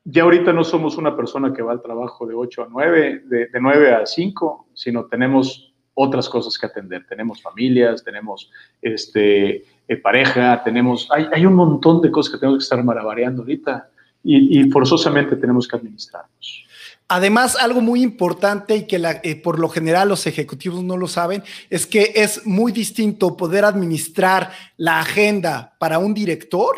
ya 0.03 0.23
ahorita 0.23 0.51
no 0.51 0.63
somos 0.63 0.97
una 0.97 1.15
persona 1.15 1.53
que 1.53 1.61
va 1.61 1.71
al 1.71 1.81
trabajo 1.81 2.25
de 2.25 2.35
8 2.35 2.63
a 2.63 2.67
9, 2.69 3.23
de, 3.25 3.47
de 3.47 3.59
9 3.59 3.93
a 3.93 4.05
5, 4.05 4.67
sino 4.73 5.05
tenemos 5.05 5.73
otras 5.93 6.27
cosas 6.27 6.57
que 6.57 6.65
atender. 6.65 7.05
Tenemos 7.07 7.41
familias, 7.41 8.03
tenemos 8.03 8.49
este, 8.81 9.63
eh, 9.87 9.97
pareja, 10.01 10.63
tenemos, 10.63 11.07
hay, 11.11 11.27
hay, 11.31 11.45
un 11.45 11.53
montón 11.53 12.01
de 12.01 12.11
cosas 12.11 12.33
que 12.33 12.39
tenemos 12.39 12.59
que 12.59 12.63
estar 12.63 12.83
marabareando 12.83 13.43
ahorita 13.43 13.89
y 14.25 14.63
forzosamente 14.71 15.35
tenemos 15.35 15.67
que 15.67 15.75
administrarnos. 15.75 16.65
Además, 17.07 17.55
algo 17.59 17.81
muy 17.81 18.01
importante 18.01 18.75
y 18.75 18.87
que 18.87 19.01
eh, 19.23 19.35
por 19.35 19.59
lo 19.59 19.69
general 19.69 20.09
los 20.09 20.25
ejecutivos 20.25 20.83
no 20.83 20.97
lo 20.97 21.07
saben, 21.07 21.43
es 21.69 21.85
que 21.85 22.13
es 22.15 22.45
muy 22.45 22.71
distinto 22.71 23.37
poder 23.37 23.65
administrar 23.65 24.51
la 24.77 24.99
agenda 24.99 25.75
para 25.79 25.99
un 25.99 26.13
director 26.13 26.75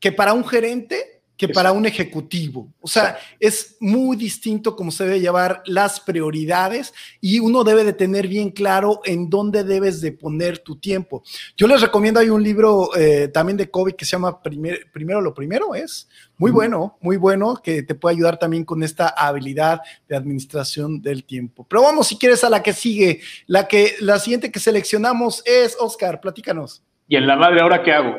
que 0.00 0.12
para 0.12 0.32
un 0.32 0.46
gerente 0.46 1.13
que 1.46 1.52
para 1.52 1.72
un 1.72 1.84
ejecutivo. 1.84 2.72
O 2.80 2.88
sea, 2.88 3.18
es 3.38 3.76
muy 3.80 4.16
distinto 4.16 4.74
cómo 4.74 4.90
se 4.90 5.04
debe 5.04 5.20
llevar 5.20 5.62
las 5.66 6.00
prioridades 6.00 6.94
y 7.20 7.38
uno 7.38 7.64
debe 7.64 7.84
de 7.84 7.92
tener 7.92 8.28
bien 8.28 8.50
claro 8.50 9.00
en 9.04 9.28
dónde 9.28 9.64
debes 9.64 10.00
de 10.00 10.12
poner 10.12 10.58
tu 10.58 10.76
tiempo. 10.76 11.22
Yo 11.56 11.66
les 11.66 11.80
recomiendo, 11.80 12.20
hay 12.20 12.30
un 12.30 12.42
libro 12.42 12.96
eh, 12.96 13.28
también 13.28 13.56
de 13.56 13.70
COVID 13.70 13.94
que 13.94 14.04
se 14.04 14.12
llama 14.12 14.40
Primero 14.42 15.20
lo 15.20 15.34
Primero, 15.34 15.74
es 15.74 16.08
muy 16.36 16.50
bueno, 16.50 16.96
muy 17.00 17.16
bueno, 17.16 17.60
que 17.62 17.82
te 17.82 17.94
puede 17.94 18.16
ayudar 18.16 18.38
también 18.38 18.64
con 18.64 18.82
esta 18.82 19.08
habilidad 19.08 19.80
de 20.08 20.16
administración 20.16 21.02
del 21.02 21.24
tiempo. 21.24 21.66
Pero 21.68 21.82
vamos, 21.82 22.08
si 22.08 22.18
quieres, 22.18 22.42
a 22.44 22.50
la 22.50 22.62
que 22.62 22.72
sigue. 22.72 23.20
La, 23.46 23.68
que, 23.68 23.94
la 24.00 24.18
siguiente 24.18 24.50
que 24.50 24.60
seleccionamos 24.60 25.42
es, 25.44 25.76
Oscar, 25.78 26.20
platícanos. 26.20 26.82
Y 27.06 27.16
en 27.16 27.26
la 27.26 27.36
madre, 27.36 27.60
¿ahora 27.60 27.82
qué 27.82 27.92
hago? 27.92 28.16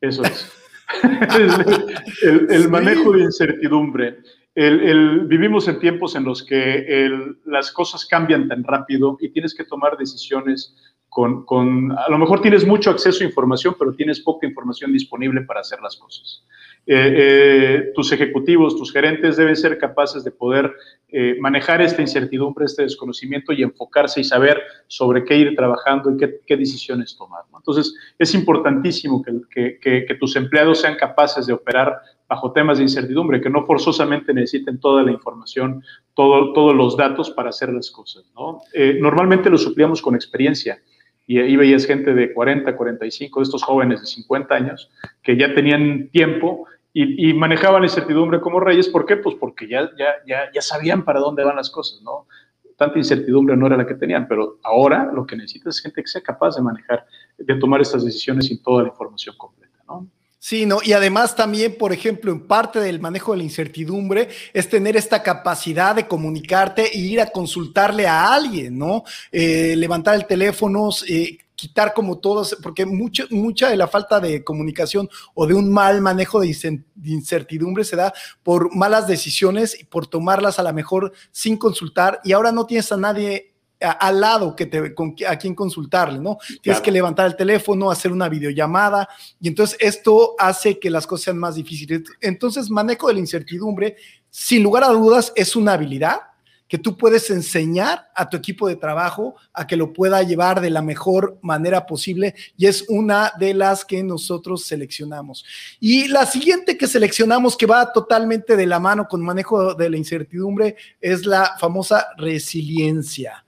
Eso 0.00 0.22
es. 0.22 0.52
el, 2.22 2.68
manejo 2.68 3.12
de 3.12 3.22
incertidumbre. 3.22 4.18
El, 4.54 5.26
vivimos 5.26 5.68
en 5.68 5.78
tiempos 5.78 6.16
en 6.16 6.24
los 6.24 6.42
que 6.44 7.08
las 7.44 7.70
cosas 7.72 8.04
cambian 8.06 8.48
tan 8.48 8.64
rápido 8.64 9.16
y 9.20 9.30
tienes 9.30 9.54
que 9.54 9.64
tomar 9.64 9.96
decisiones 9.96 10.76
con, 11.08 11.44
con, 11.44 11.92
a 11.92 12.08
lo 12.08 12.18
mejor 12.18 12.40
tienes 12.40 12.66
mucho 12.66 12.90
acceso 12.90 13.24
a 13.24 13.26
información, 13.26 13.74
pero 13.78 13.94
tienes 13.94 14.20
poca 14.20 14.46
información 14.46 14.92
disponible 14.92 15.42
para 15.42 15.60
hacer 15.60 15.80
las 15.80 15.96
cosas. 15.96 16.44
Eh, 16.86 17.14
eh, 17.16 17.92
tus 17.94 18.10
ejecutivos, 18.10 18.76
tus 18.76 18.92
gerentes 18.92 19.36
deben 19.36 19.54
ser 19.54 19.78
capaces 19.78 20.24
de 20.24 20.30
poder 20.30 20.72
eh, 21.08 21.36
manejar 21.38 21.82
esta 21.82 22.00
incertidumbre, 22.00 22.64
este 22.64 22.82
desconocimiento 22.82 23.52
y 23.52 23.62
enfocarse 23.62 24.20
y 24.20 24.24
saber 24.24 24.60
sobre 24.88 25.24
qué 25.24 25.36
ir 25.36 25.54
trabajando 25.54 26.10
y 26.10 26.16
qué, 26.16 26.56
decisiones 26.56 27.16
tomar. 27.16 27.42
Entonces, 27.54 27.94
es 28.18 28.34
importantísimo 28.34 29.22
que, 29.22 29.78
que, 29.78 30.14
tus 30.18 30.34
empleados 30.36 30.80
sean 30.80 30.96
capaces 30.96 31.46
de 31.46 31.52
operar 31.52 32.00
bajo 32.28 32.52
temas 32.52 32.78
de 32.78 32.84
incertidumbre, 32.84 33.40
que 33.40 33.50
no 33.50 33.66
forzosamente 33.66 34.32
necesiten 34.32 34.80
toda 34.80 35.02
la 35.02 35.12
información, 35.12 35.84
todo, 36.14 36.52
todos 36.52 36.74
los 36.74 36.96
datos 36.96 37.30
para 37.30 37.50
hacer 37.50 37.72
las 37.72 37.90
cosas. 37.90 38.24
¿no? 38.34 38.62
normalmente 39.00 39.50
lo 39.50 39.58
suplíamos 39.58 40.00
con 40.00 40.14
experiencia 40.14 40.80
y 41.30 41.38
ahí 41.38 41.54
veías 41.54 41.86
gente 41.86 42.12
de 42.12 42.32
40, 42.32 42.76
45, 42.76 43.38
de 43.38 43.44
estos 43.44 43.62
jóvenes 43.62 44.00
de 44.00 44.06
50 44.08 44.52
años, 44.52 44.90
que 45.22 45.36
ya 45.36 45.54
tenían 45.54 46.08
tiempo 46.08 46.66
y, 46.92 47.32
manejaban 47.34 47.82
la 47.82 47.86
incertidumbre 47.86 48.40
como 48.40 48.58
reyes. 48.58 48.88
¿Por 48.88 49.06
qué? 49.06 49.16
Pues 49.16 49.36
porque 49.38 49.68
ya, 49.68 49.88
ya, 49.96 50.14
ya, 50.26 50.50
ya 50.52 50.60
sabían 50.60 51.04
para 51.04 51.20
dónde 51.20 51.44
van 51.44 51.54
las 51.54 51.70
cosas, 51.70 52.02
¿no? 52.02 52.26
Tanta 52.76 52.98
incertidumbre 52.98 53.56
no 53.56 53.68
era 53.68 53.76
la 53.76 53.86
que 53.86 53.94
tenían, 53.94 54.26
pero 54.26 54.58
ahora 54.64 55.08
lo 55.14 55.24
que 55.24 55.36
necesitas 55.36 55.76
es 55.76 55.82
gente 55.82 56.02
que 56.02 56.08
sea 56.08 56.20
capaz 56.20 56.56
de 56.56 56.62
manejar, 56.62 57.06
de 57.38 57.54
tomar 57.60 57.80
estas 57.80 58.04
decisiones 58.04 58.46
sin 58.46 58.60
toda 58.60 58.82
la 58.82 58.88
información 58.88 59.36
completa. 59.38 59.59
Sí, 60.42 60.64
¿no? 60.64 60.78
Y 60.82 60.94
además 60.94 61.36
también, 61.36 61.76
por 61.76 61.92
ejemplo, 61.92 62.32
en 62.32 62.46
parte 62.46 62.80
del 62.80 62.98
manejo 62.98 63.32
de 63.32 63.38
la 63.38 63.44
incertidumbre 63.44 64.30
es 64.54 64.70
tener 64.70 64.96
esta 64.96 65.22
capacidad 65.22 65.94
de 65.94 66.08
comunicarte 66.08 66.96
e 66.96 66.98
ir 66.98 67.20
a 67.20 67.26
consultarle 67.30 68.06
a 68.06 68.32
alguien, 68.32 68.78
¿no? 68.78 69.04
Eh, 69.30 69.74
levantar 69.76 70.14
el 70.14 70.26
teléfono, 70.26 70.88
eh, 71.06 71.36
quitar 71.54 71.92
como 71.92 72.18
todos, 72.20 72.56
porque 72.62 72.86
mucho, 72.86 73.24
mucha 73.28 73.68
de 73.68 73.76
la 73.76 73.86
falta 73.86 74.18
de 74.18 74.42
comunicación 74.42 75.10
o 75.34 75.46
de 75.46 75.52
un 75.52 75.70
mal 75.70 76.00
manejo 76.00 76.40
de 76.40 76.56
incertidumbre 77.04 77.84
se 77.84 77.96
da 77.96 78.14
por 78.42 78.74
malas 78.74 79.06
decisiones 79.06 79.78
y 79.78 79.84
por 79.84 80.06
tomarlas 80.06 80.58
a 80.58 80.62
lo 80.62 80.72
mejor 80.72 81.12
sin 81.32 81.58
consultar 81.58 82.18
y 82.24 82.32
ahora 82.32 82.50
no 82.50 82.64
tienes 82.64 82.90
a 82.92 82.96
nadie 82.96 83.49
al 83.80 84.20
lado 84.20 84.54
que 84.54 84.66
te, 84.66 84.94
con, 84.94 85.14
a 85.26 85.36
quien 85.36 85.54
consultarle, 85.54 86.18
¿no? 86.18 86.38
Tienes 86.60 86.80
que 86.80 86.90
levantar 86.90 87.26
el 87.26 87.36
teléfono, 87.36 87.90
hacer 87.90 88.12
una 88.12 88.28
videollamada 88.28 89.08
y 89.40 89.48
entonces 89.48 89.76
esto 89.80 90.34
hace 90.38 90.78
que 90.78 90.90
las 90.90 91.06
cosas 91.06 91.24
sean 91.24 91.38
más 91.38 91.54
difíciles. 91.54 92.02
Entonces, 92.20 92.70
manejo 92.70 93.08
de 93.08 93.14
la 93.14 93.20
incertidumbre, 93.20 93.96
sin 94.28 94.62
lugar 94.62 94.84
a 94.84 94.88
dudas, 94.88 95.32
es 95.34 95.56
una 95.56 95.72
habilidad 95.72 96.20
que 96.70 96.78
tú 96.78 96.96
puedes 96.96 97.28
enseñar 97.30 98.08
a 98.14 98.30
tu 98.30 98.36
equipo 98.36 98.68
de 98.68 98.76
trabajo 98.76 99.34
a 99.52 99.66
que 99.66 99.76
lo 99.76 99.92
pueda 99.92 100.22
llevar 100.22 100.60
de 100.60 100.70
la 100.70 100.82
mejor 100.82 101.36
manera 101.42 101.84
posible 101.84 102.36
y 102.56 102.66
es 102.66 102.84
una 102.88 103.32
de 103.40 103.54
las 103.54 103.84
que 103.84 104.04
nosotros 104.04 104.64
seleccionamos. 104.66 105.44
Y 105.80 106.06
la 106.06 106.26
siguiente 106.26 106.78
que 106.78 106.86
seleccionamos 106.86 107.56
que 107.56 107.66
va 107.66 107.92
totalmente 107.92 108.54
de 108.54 108.66
la 108.66 108.78
mano 108.78 109.08
con 109.08 109.20
manejo 109.20 109.74
de 109.74 109.90
la 109.90 109.96
incertidumbre 109.96 110.76
es 111.00 111.26
la 111.26 111.56
famosa 111.58 112.06
resiliencia. 112.16 113.44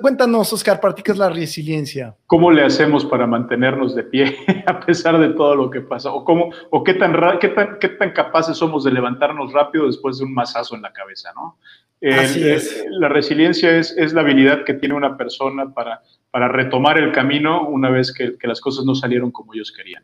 Cuéntanos, 0.00 0.50
Oscar, 0.50 0.80
¿para 0.80 0.94
ti 0.94 1.02
qué 1.02 1.12
es 1.12 1.18
la 1.18 1.28
resiliencia? 1.28 2.16
¿Cómo 2.26 2.50
le 2.50 2.64
hacemos 2.64 3.04
para 3.04 3.26
mantenernos 3.26 3.94
de 3.94 4.02
pie 4.02 4.38
a 4.66 4.80
pesar 4.80 5.18
de 5.18 5.28
todo 5.34 5.54
lo 5.54 5.68
que 5.68 5.82
pasa? 5.82 6.10
¿O, 6.10 6.24
cómo, 6.24 6.50
o 6.70 6.82
qué, 6.82 6.94
tan, 6.94 7.14
qué, 7.38 7.48
tan, 7.48 7.78
qué 7.78 7.90
tan 7.90 8.12
capaces 8.12 8.56
somos 8.56 8.84
de 8.84 8.92
levantarnos 8.92 9.52
rápido 9.52 9.86
después 9.86 10.18
de 10.18 10.24
un 10.24 10.32
mazazo 10.32 10.74
en 10.74 10.80
la 10.80 10.92
cabeza? 10.94 11.32
¿no? 11.34 11.58
Así 12.18 12.48
es. 12.48 12.82
La 12.92 13.10
resiliencia 13.10 13.76
es, 13.76 13.94
es, 13.98 14.14
la 14.14 14.22
habilidad 14.22 14.64
que 14.64 14.72
tiene 14.72 14.94
una 14.94 15.18
persona 15.18 15.74
para, 15.74 16.00
para 16.30 16.48
retomar 16.48 16.96
el 16.96 17.12
camino 17.12 17.68
una 17.68 17.90
vez 17.90 18.14
que, 18.14 18.38
que 18.38 18.48
las 18.48 18.62
cosas 18.62 18.86
no 18.86 18.94
salieron 18.94 19.30
como 19.30 19.52
ellos 19.52 19.70
querían. 19.70 20.02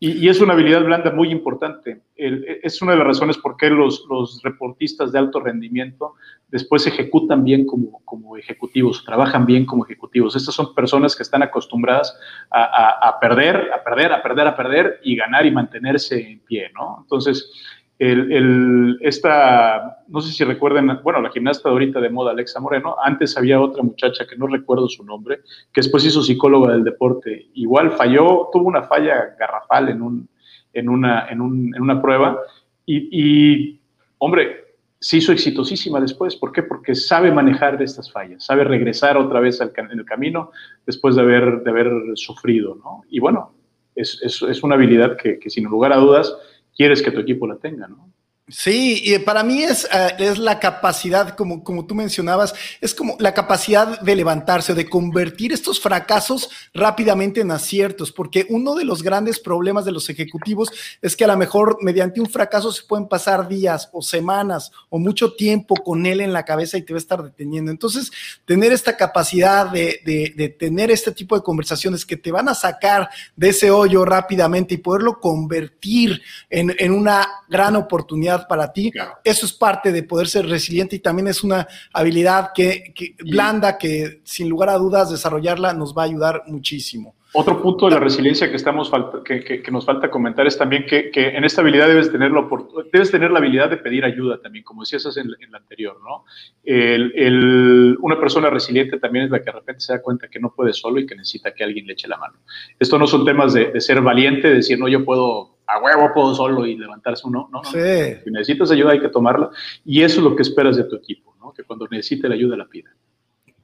Y, 0.00 0.28
es 0.28 0.40
una 0.40 0.52
habilidad 0.52 0.84
blanda 0.84 1.10
muy 1.10 1.30
importante. 1.30 2.02
es 2.16 2.80
una 2.82 2.92
de 2.92 2.98
las 2.98 3.06
razones 3.06 3.36
por 3.36 3.56
qué 3.56 3.68
los, 3.68 4.06
reportistas 4.44 5.10
de 5.10 5.18
alto 5.18 5.40
rendimiento 5.40 6.14
después 6.48 6.86
ejecutan 6.86 7.44
bien 7.44 7.66
como, 7.66 8.00
como 8.04 8.36
ejecutivos, 8.36 9.04
trabajan 9.04 9.44
bien 9.44 9.66
como 9.66 9.84
ejecutivos. 9.84 10.36
Estas 10.36 10.54
son 10.54 10.74
personas 10.74 11.16
que 11.16 11.24
están 11.24 11.42
acostumbradas 11.42 12.16
a, 12.50 13.08
a, 13.08 13.18
perder, 13.18 13.70
a 13.72 13.82
perder, 13.82 14.12
a 14.12 14.22
perder, 14.22 14.46
a 14.46 14.56
perder 14.56 15.00
y 15.02 15.16
ganar 15.16 15.44
y 15.46 15.50
mantenerse 15.50 16.30
en 16.30 16.40
pie, 16.40 16.70
¿no? 16.74 16.98
Entonces, 17.02 17.50
el, 17.98 18.32
el, 18.32 18.98
esta, 19.00 20.04
no 20.06 20.20
sé 20.20 20.32
si 20.32 20.44
recuerden, 20.44 21.00
bueno, 21.02 21.20
la 21.20 21.30
gimnasta 21.30 21.68
ahorita 21.68 22.00
de 22.00 22.10
moda, 22.10 22.30
Alexa 22.30 22.60
Moreno, 22.60 22.94
antes 23.02 23.36
había 23.36 23.60
otra 23.60 23.82
muchacha 23.82 24.24
que 24.26 24.36
no 24.36 24.46
recuerdo 24.46 24.88
su 24.88 25.04
nombre, 25.04 25.40
que 25.72 25.80
después 25.80 26.04
hizo 26.04 26.22
psicóloga 26.22 26.72
del 26.72 26.84
deporte. 26.84 27.48
Igual 27.54 27.92
falló, 27.92 28.48
tuvo 28.52 28.68
una 28.68 28.84
falla 28.84 29.34
garrafal 29.38 29.88
en, 29.88 30.02
un, 30.02 30.28
en, 30.72 30.88
una, 30.88 31.28
en, 31.28 31.40
un, 31.40 31.74
en 31.74 31.82
una 31.82 32.00
prueba 32.00 32.38
y, 32.86 33.08
y, 33.10 33.80
hombre, 34.18 34.64
se 35.00 35.16
hizo 35.16 35.32
exitosísima 35.32 36.00
después. 36.00 36.36
¿Por 36.36 36.52
qué? 36.52 36.62
Porque 36.62 36.94
sabe 36.94 37.32
manejar 37.32 37.82
estas 37.82 38.12
fallas, 38.12 38.44
sabe 38.44 38.62
regresar 38.62 39.16
otra 39.16 39.40
vez 39.40 39.60
al, 39.60 39.72
en 39.76 39.98
el 39.98 40.04
camino 40.04 40.52
después 40.86 41.16
de 41.16 41.22
haber, 41.22 41.62
de 41.62 41.70
haber 41.70 41.90
sufrido, 42.14 42.76
¿no? 42.76 43.02
Y 43.08 43.18
bueno, 43.18 43.54
es, 43.96 44.20
es, 44.22 44.40
es 44.42 44.62
una 44.62 44.76
habilidad 44.76 45.16
que, 45.16 45.40
que 45.40 45.50
sin 45.50 45.64
lugar 45.64 45.92
a 45.92 45.96
dudas 45.96 46.36
quieres 46.78 47.02
que 47.02 47.10
tu 47.10 47.20
equipo 47.20 47.46
la 47.46 47.56
tenga, 47.56 47.88
¿no? 47.88 48.10
Sí, 48.50 49.02
y 49.04 49.18
para 49.18 49.42
mí 49.42 49.62
es, 49.62 49.84
eh, 49.92 50.14
es 50.18 50.38
la 50.38 50.58
capacidad, 50.58 51.36
como, 51.36 51.62
como 51.62 51.84
tú 51.84 51.94
mencionabas, 51.94 52.54
es 52.80 52.94
como 52.94 53.14
la 53.18 53.34
capacidad 53.34 54.00
de 54.00 54.16
levantarse, 54.16 54.72
de 54.72 54.88
convertir 54.88 55.52
estos 55.52 55.78
fracasos 55.78 56.48
rápidamente 56.72 57.42
en 57.42 57.50
aciertos, 57.50 58.10
porque 58.10 58.46
uno 58.48 58.74
de 58.74 58.86
los 58.86 59.02
grandes 59.02 59.38
problemas 59.38 59.84
de 59.84 59.92
los 59.92 60.08
ejecutivos 60.08 60.70
es 61.02 61.14
que 61.14 61.24
a 61.24 61.28
lo 61.28 61.36
mejor 61.36 61.76
mediante 61.82 62.22
un 62.22 62.30
fracaso 62.30 62.72
se 62.72 62.84
pueden 62.84 63.06
pasar 63.06 63.48
días 63.48 63.90
o 63.92 64.00
semanas 64.00 64.72
o 64.88 64.98
mucho 64.98 65.34
tiempo 65.34 65.74
con 65.74 66.06
él 66.06 66.22
en 66.22 66.32
la 66.32 66.46
cabeza 66.46 66.78
y 66.78 66.82
te 66.82 66.94
va 66.94 66.96
a 66.96 67.00
estar 67.00 67.22
deteniendo. 67.22 67.70
Entonces, 67.70 68.10
tener 68.46 68.72
esta 68.72 68.96
capacidad 68.96 69.66
de, 69.66 70.00
de, 70.04 70.48
tener 70.48 70.90
este 70.90 71.12
tipo 71.12 71.36
de 71.36 71.42
conversaciones 71.42 72.06
que 72.06 72.16
te 72.16 72.32
van 72.32 72.48
a 72.48 72.54
sacar 72.54 73.10
de 73.36 73.50
ese 73.50 73.70
hoyo 73.70 74.06
rápidamente 74.06 74.74
y 74.74 74.78
poderlo 74.78 75.20
convertir 75.20 76.22
en, 76.48 76.74
en 76.78 76.92
una 76.92 77.28
gran 77.48 77.76
oportunidad 77.76 78.37
para 78.46 78.72
ti. 78.72 78.92
Eso 79.24 79.46
es 79.46 79.52
parte 79.52 79.92
de 79.92 80.02
poder 80.02 80.28
ser 80.28 80.46
resiliente 80.46 80.96
y 80.96 81.00
también 81.00 81.28
es 81.28 81.42
una 81.42 81.66
habilidad 81.92 82.50
que, 82.54 82.94
blanda 83.24 83.78
que 83.78 84.20
sin 84.24 84.48
lugar 84.48 84.68
a 84.70 84.78
dudas 84.78 85.10
desarrollarla 85.10 85.72
nos 85.74 85.96
va 85.96 86.02
a 86.02 86.06
ayudar 86.06 86.42
muchísimo. 86.46 87.14
Otro 87.34 87.60
punto 87.60 87.86
de 87.86 87.92
la 87.92 88.00
resiliencia 88.00 88.48
que, 88.48 88.56
estamos 88.56 88.90
que, 89.22 89.62
que, 89.62 89.70
nos 89.70 89.84
falta 89.84 90.10
comentar 90.10 90.46
es 90.46 90.56
también 90.56 90.86
que, 90.86 91.10
en 91.14 91.44
esta 91.44 91.60
habilidad 91.60 91.86
debes 91.86 92.10
tener, 92.10 92.30
la 92.30 92.48
debes 92.90 93.10
tener 93.10 93.30
la 93.30 93.38
habilidad 93.38 93.68
de 93.68 93.76
pedir 93.76 94.02
ayuda 94.06 94.40
también, 94.40 94.64
como 94.64 94.80
decías 94.80 95.14
en, 95.18 95.26
en 95.38 95.52
la 95.52 95.58
anterior, 95.58 95.98
¿no? 96.02 96.24
El, 96.64 97.98
una 98.00 98.18
persona 98.18 98.48
resiliente 98.48 98.98
también 98.98 99.26
es 99.26 99.30
la 99.30 99.40
que 99.40 99.44
de 99.44 99.52
repente 99.52 99.80
se 99.82 99.92
da 99.92 100.00
cuenta 100.00 100.28
que 100.28 100.40
no 100.40 100.54
puede 100.54 100.72
solo 100.72 101.00
y 101.00 101.06
que 101.06 101.14
necesita 101.14 101.52
que 101.52 101.64
alguien 101.64 101.86
le 101.86 101.92
eche 101.92 102.08
la 102.08 102.16
mano. 102.16 102.38
Esto 102.78 102.98
no 102.98 103.06
son 103.06 103.26
temas 103.26 103.52
de, 103.52 103.72
de 103.72 103.80
ser 103.82 104.00
valiente, 104.00 104.48
de 104.48 104.54
decir, 104.54 104.78
no, 104.78 104.88
yo 104.88 105.04
puedo 105.04 105.57
a 105.68 105.78
huevo 105.80 106.10
puedo 106.14 106.34
solo 106.34 106.66
y 106.66 106.76
levantarse 106.76 107.26
uno. 107.26 107.48
No, 107.52 107.62
no. 107.62 107.70
Si 107.70 108.30
necesitas 108.30 108.70
ayuda 108.70 108.92
hay 108.92 109.00
que 109.00 109.08
tomarla. 109.08 109.50
Y 109.84 110.02
eso 110.02 110.18
es 110.18 110.24
lo 110.24 110.34
que 110.34 110.42
esperas 110.42 110.76
de 110.76 110.84
tu 110.84 110.96
equipo, 110.96 111.34
¿no? 111.38 111.52
que 111.52 111.62
cuando 111.62 111.86
necesite 111.90 112.28
la 112.28 112.34
ayuda 112.34 112.56
la 112.56 112.66
pida. 112.66 112.90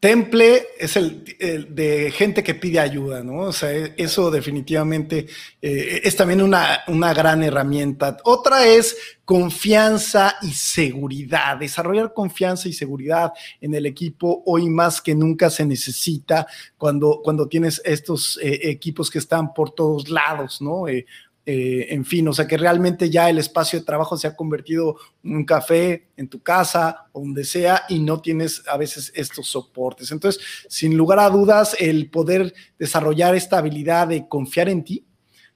Temple 0.04 0.66
es 0.78 0.99
el, 0.99 1.25
de 1.75 2.11
gente 2.11 2.42
que 2.42 2.54
pide 2.54 2.78
ayuda, 2.78 3.23
¿no? 3.23 3.38
O 3.38 3.52
sea, 3.54 3.73
e, 3.73 3.94
eso 3.96 4.30
definitivamente 4.30 5.26
eh, 5.62 6.02
es 6.04 6.14
también 6.14 6.42
una, 6.42 6.80
una, 6.88 7.14
gran 7.14 7.42
herramienta. 7.42 8.18
Otra 8.25 8.66
es 8.66 8.94
confianza 9.25 10.37
y 10.42 10.50
seguridad. 10.50 11.56
Desarrollar 11.56 12.12
confianza 12.12 12.68
y 12.68 12.75
seguridad 12.75 13.32
en 13.62 13.75
el 13.75 13.87
equipo 13.87 14.42
hoy 14.44 14.68
más 14.68 15.00
que 15.00 15.14
nunca 15.14 15.49
se 15.49 15.64
necesita 15.64 16.46
cuando, 16.76 17.23
cuando 17.25 17.49
tienes 17.49 17.80
estos 17.82 18.38
eh, 18.42 18.61
equipos 18.64 19.11
que 19.11 19.20
están 19.20 19.54
por 19.54 19.70
todos 19.70 20.11
lados, 20.11 20.61
¿no? 20.61 20.87
Eh, 20.87 21.06
eh, 21.46 21.88
en 21.90 22.06
fin, 22.06 22.26
o 22.26 22.32
sea 22.32 22.46
que 22.46 22.56
realmente 22.56 23.10
ya 23.10 23.28
el 23.28 23.36
espacio 23.36 23.78
de 23.78 23.84
trabajo 23.84 24.16
se 24.16 24.26
ha 24.26 24.34
convertido 24.34 24.96
en 25.22 25.36
un 25.36 25.44
café 25.44 26.08
en 26.16 26.28
tu 26.28 26.42
casa 26.42 27.08
o 27.12 27.20
donde 27.20 27.44
sea 27.44 27.82
y 27.90 27.98
no 27.98 28.22
tienes 28.22 28.62
a 28.66 28.78
veces 28.78 29.12
estos 29.14 29.48
soportes. 29.48 30.10
Entonces, 30.10 30.42
sin 30.68 30.96
lugar 30.96 31.18
a 31.18 31.28
dudas, 31.28 31.76
el 31.78 32.08
poder 32.10 32.54
desarrollar 32.78 33.34
esta 33.34 33.58
habilidad 33.58 34.08
de 34.08 34.26
confiar 34.26 34.70
en 34.70 34.84
ti, 34.84 35.04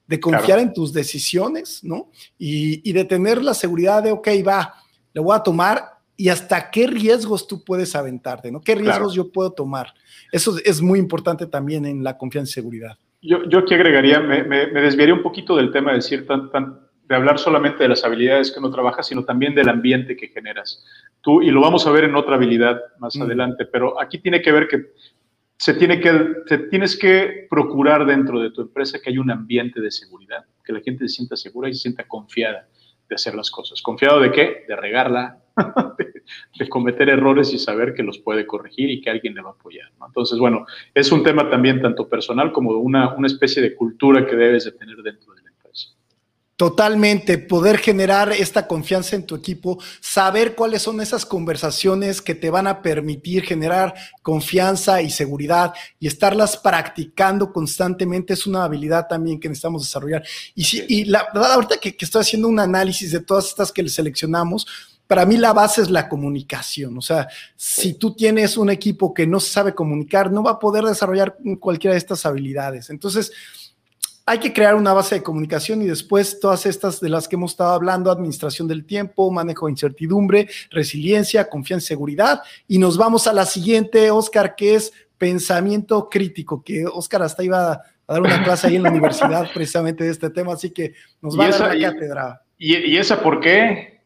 de 0.07 0.21
confiar 0.21 0.59
en 0.59 0.75
tus 0.75 0.92
decisiones, 0.92 1.83
¿no? 1.83 2.11
Y, 2.37 2.92
de 2.92 3.04
tener 3.04 3.42
la 3.42 3.54
seguridad 3.54 4.02
de, 4.02 4.12
ok, 4.12 4.28
va, 4.47 4.75
le 5.14 5.21
voy 5.23 5.35
a 5.35 5.42
tomar 5.42 5.85
y 6.16 6.28
hasta 6.28 6.71
qué 6.71 6.87
riesgos 6.87 7.47
tú 7.47 7.64
puedes 7.64 7.95
aventarte, 7.95 8.52
¿no? 8.52 8.61
¿Qué 8.61 8.75
riesgos 8.75 9.14
yo 9.14 9.33
puedo 9.33 9.52
tomar? 9.52 9.95
Eso 10.33 10.57
es 10.64 10.83
muy 10.83 10.99
importante 10.99 11.47
también 11.47 11.87
en 11.87 12.04
la 12.04 12.18
confianza 12.18 12.50
y 12.50 12.54
seguridad. 12.54 12.99
Yo, 13.21 13.45
yo 13.49 13.59
aquí 13.61 13.75
agregaría, 13.75 14.21
me, 14.21 14.45
me, 14.45 14.67
desviaría 14.81 15.15
un 15.15 15.23
poquito 15.23 15.57
del 15.57 15.73
tema 15.73 15.91
de 15.91 15.97
decir 15.97 16.27
tan, 16.27 16.51
tan, 16.51 16.81
de 17.09 17.15
hablar 17.15 17.39
solamente 17.39 17.83
de 17.83 17.89
las 17.89 18.05
habilidades 18.05 18.53
que 18.53 18.61
uno 18.61 18.71
trabaja, 18.71 19.03
sino 19.03 19.25
también 19.25 19.55
del 19.55 19.69
ambiente 19.69 20.17
que 20.17 20.29
generas. 20.29 20.85
Tú, 21.21 21.43
y 21.43 21.51
lo 21.51 21.61
vamos 21.61 21.87
a 21.87 21.91
ver 21.91 22.05
en 22.05 22.15
otra 22.15 22.37
habilidad 22.37 22.81
más 22.99 23.17
mm. 23.17 23.23
adelante, 23.23 23.67
pero 23.67 24.01
aquí 24.01 24.19
tiene 24.19 24.41
que 24.41 24.53
ver 24.53 24.69
que 24.69 24.93
se 25.57 25.75
tiene 25.75 26.01
que, 26.01 26.13
te 26.47 26.59
tienes 26.69 26.97
que 26.97 27.49
procurar 27.51 28.07
dentro 28.07 28.39
de 28.41 28.51
tu 28.53 28.63
empresa 28.63 29.01
que 29.03 29.11
haya 29.11 29.21
un 29.21 29.31
ambiente 29.31 29.81
de 29.81 29.91
seguridad, 29.91 30.45
que 30.65 30.73
la 30.73 30.81
gente 30.81 31.09
se 31.09 31.17
sienta 31.17 31.37
segura 31.37 31.69
y 31.69 31.75
se 31.75 31.81
sienta 31.81 32.07
confiada 32.07 32.69
de 33.09 33.15
hacer 33.15 33.35
las 33.35 33.51
cosas. 33.51 33.83
¿Confiado 33.83 34.21
de 34.21 34.31
qué? 34.31 34.65
De 34.69 34.77
regarla, 34.77 35.43
de, 36.59 36.69
cometer 36.69 37.09
errores 37.09 37.53
y 37.53 37.59
saber 37.59 37.95
que 37.95 38.03
los 38.03 38.19
puede 38.19 38.47
corregir 38.47 38.91
y 38.91 39.00
que 39.00 39.11
alguien 39.11 39.35
le 39.35 39.43
va 39.43 39.50
a 39.50 39.53
apoyar. 39.53 39.91
Entonces, 40.07 40.38
bueno, 40.38 40.67
es 40.95 41.11
un 41.11 41.23
tema 41.23 41.49
también 41.49 41.81
tanto 41.81 42.09
personal 42.09 42.53
como 42.53 42.73
una, 42.73 43.15
una 43.15 43.27
especie 43.27 43.62
de 43.62 43.75
cultura 43.75 44.27
que 44.27 44.37
debes 44.37 44.65
de 44.65 44.73
tener 44.73 44.97
dentro 44.99 45.35
de 45.35 45.38
Totalmente, 46.59 47.38
poder 47.38 47.79
generar 47.79 48.33
esta 48.33 48.67
confianza 48.67 49.15
en 49.15 49.25
tu 49.25 49.37
equipo, 49.37 49.79
saber 50.00 50.57
cuáles 50.57 50.83
son 50.83 51.00
esas 51.00 51.25
conversaciones 51.25 52.21
que 52.21 52.35
te 52.35 52.50
van 52.50 52.67
a 52.67 52.83
permitir 52.83 53.45
generar 53.45 53.95
confianza 54.23 55.00
y 55.00 55.09
seguridad 55.09 55.73
y 56.00 56.09
estarlas 56.09 56.57
practicando 56.57 57.53
constantemente 57.53 58.33
es 58.33 58.45
una 58.45 58.65
habilidad 58.65 59.07
también 59.07 59.38
que 59.38 59.49
necesitamos 59.49 59.85
desarrollar. 59.85 60.25
Y, 60.57 60.65
sí, 60.65 60.85
y 60.88 61.05
la 61.05 61.29
verdad, 61.33 61.53
ahorita 61.53 61.77
que, 61.77 61.97
que 61.97 62.05
estoy 62.05 62.23
haciendo 62.23 62.49
un 62.49 62.59
análisis 62.59 63.12
de 63.12 63.21
todas 63.21 63.47
estas 63.47 63.71
que 63.71 63.88
seleccionamos, 63.88 64.67
para 65.09 65.27
mí 65.27 65.38
la 65.38 65.53
base 65.53 65.83
es 65.83 65.91
la 65.91 66.09
comunicación. 66.09 66.97
O 66.97 67.00
sea, 67.00 67.27
si 67.57 67.95
tú 67.95 68.15
tienes 68.15 68.57
un 68.57 68.71
equipo 68.71 69.12
que 69.12 69.27
no 69.27 69.41
sabe 69.41 69.75
comunicar, 69.75 70.31
no 70.31 70.45
va 70.45 70.53
a 70.53 70.59
poder 70.59 70.85
desarrollar 70.85 71.37
cualquiera 71.59 71.95
de 71.95 71.99
estas 71.99 72.25
habilidades. 72.27 72.91
Entonces, 72.91 73.33
hay 74.27 74.38
que 74.38 74.53
crear 74.53 74.75
una 74.75 74.93
base 74.93 75.15
de 75.15 75.23
comunicación 75.23 75.81
y 75.81 75.87
después 75.87 76.38
todas 76.38 76.67
estas 76.67 77.00
de 77.00 77.09
las 77.09 77.27
que 77.27 77.37
hemos 77.37 77.53
estado 77.53 77.73
hablando, 77.73 78.11
administración 78.11 78.69
del 78.69 78.85
tiempo, 78.85 79.31
manejo 79.31 79.65
de 79.65 79.73
incertidumbre, 79.73 80.47
resiliencia, 80.71 81.49
confianza 81.49 81.85
y 81.85 81.88
seguridad. 81.88 82.43
Y 82.69 82.77
nos 82.77 82.99
vamos 82.99 83.27
a 83.27 83.33
la 83.33 83.47
siguiente, 83.47 84.11
Oscar, 84.11 84.55
que 84.55 84.75
es 84.75 84.93
pensamiento 85.17 86.11
crítico, 86.11 86.62
que 86.62 86.85
Oscar 86.87 87.23
hasta 87.23 87.43
iba 87.43 87.73
a 87.73 87.83
dar 88.07 88.21
una 88.21 88.43
clase 88.45 88.67
ahí 88.67 88.77
en 88.77 88.83
la 88.83 88.91
universidad 88.91 89.50
precisamente 89.55 90.05
de 90.05 90.11
este 90.11 90.29
tema, 90.29 90.53
así 90.53 90.69
que 90.69 90.93
nos 91.23 91.38
va 91.38 91.47
a 91.47 91.49
dar 91.49 91.75
la 91.75 91.93
cátedra. 91.93 92.43
¿Y, 92.59 92.99
esa 92.99 93.23
por 93.23 93.41
qué? 93.41 93.98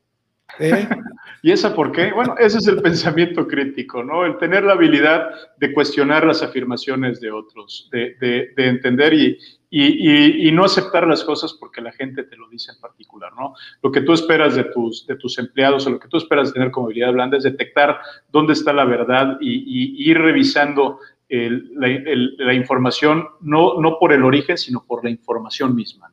¿Y 1.42 1.50
esa 1.50 1.74
por 1.74 1.90
qué? 1.90 2.12
Bueno, 2.12 2.36
ese 2.38 2.58
es 2.58 2.66
el 2.68 2.80
pensamiento 2.80 3.48
crítico, 3.48 4.04
¿no? 4.04 4.24
El 4.24 4.38
tener 4.38 4.62
la 4.62 4.74
habilidad 4.74 5.30
de 5.58 5.72
cuestionar 5.72 6.24
las 6.24 6.42
afirmaciones 6.42 7.20
de 7.20 7.32
otros, 7.32 7.88
de, 7.90 8.14
de 8.56 8.68
entender 8.68 9.12
y, 9.12 10.50
no 10.52 10.64
aceptar 10.64 11.06
las 11.06 11.24
cosas 11.24 11.54
porque 11.54 11.80
la 11.80 11.92
gente 11.92 12.22
te 12.24 12.36
lo 12.36 12.48
dice 12.48 12.72
en 12.72 12.80
particular, 12.80 13.32
¿no? 13.34 13.54
Lo 13.82 13.90
que 13.90 14.02
tú 14.02 14.12
esperas 14.12 14.54
de 14.54 14.64
tus, 14.64 15.06
de 15.06 15.16
tus 15.16 15.38
empleados 15.38 15.86
o 15.86 15.90
lo 15.90 15.98
que 15.98 16.08
tú 16.08 16.18
esperas 16.18 16.52
tener 16.52 16.70
como 16.70 16.86
habilidad 16.86 17.12
blanda 17.12 17.38
es 17.38 17.44
detectar 17.44 17.98
dónde 18.30 18.52
está 18.52 18.72
la 18.72 18.84
verdad 18.84 19.38
y, 19.40 20.10
ir 20.10 20.18
revisando 20.18 21.00
la, 21.28 22.52
información, 22.52 23.26
no 23.40 23.96
por 23.98 24.12
el 24.12 24.22
origen, 24.22 24.58
sino 24.58 24.84
por 24.84 25.02
la 25.02 25.10
información 25.10 25.74
misma, 25.74 26.08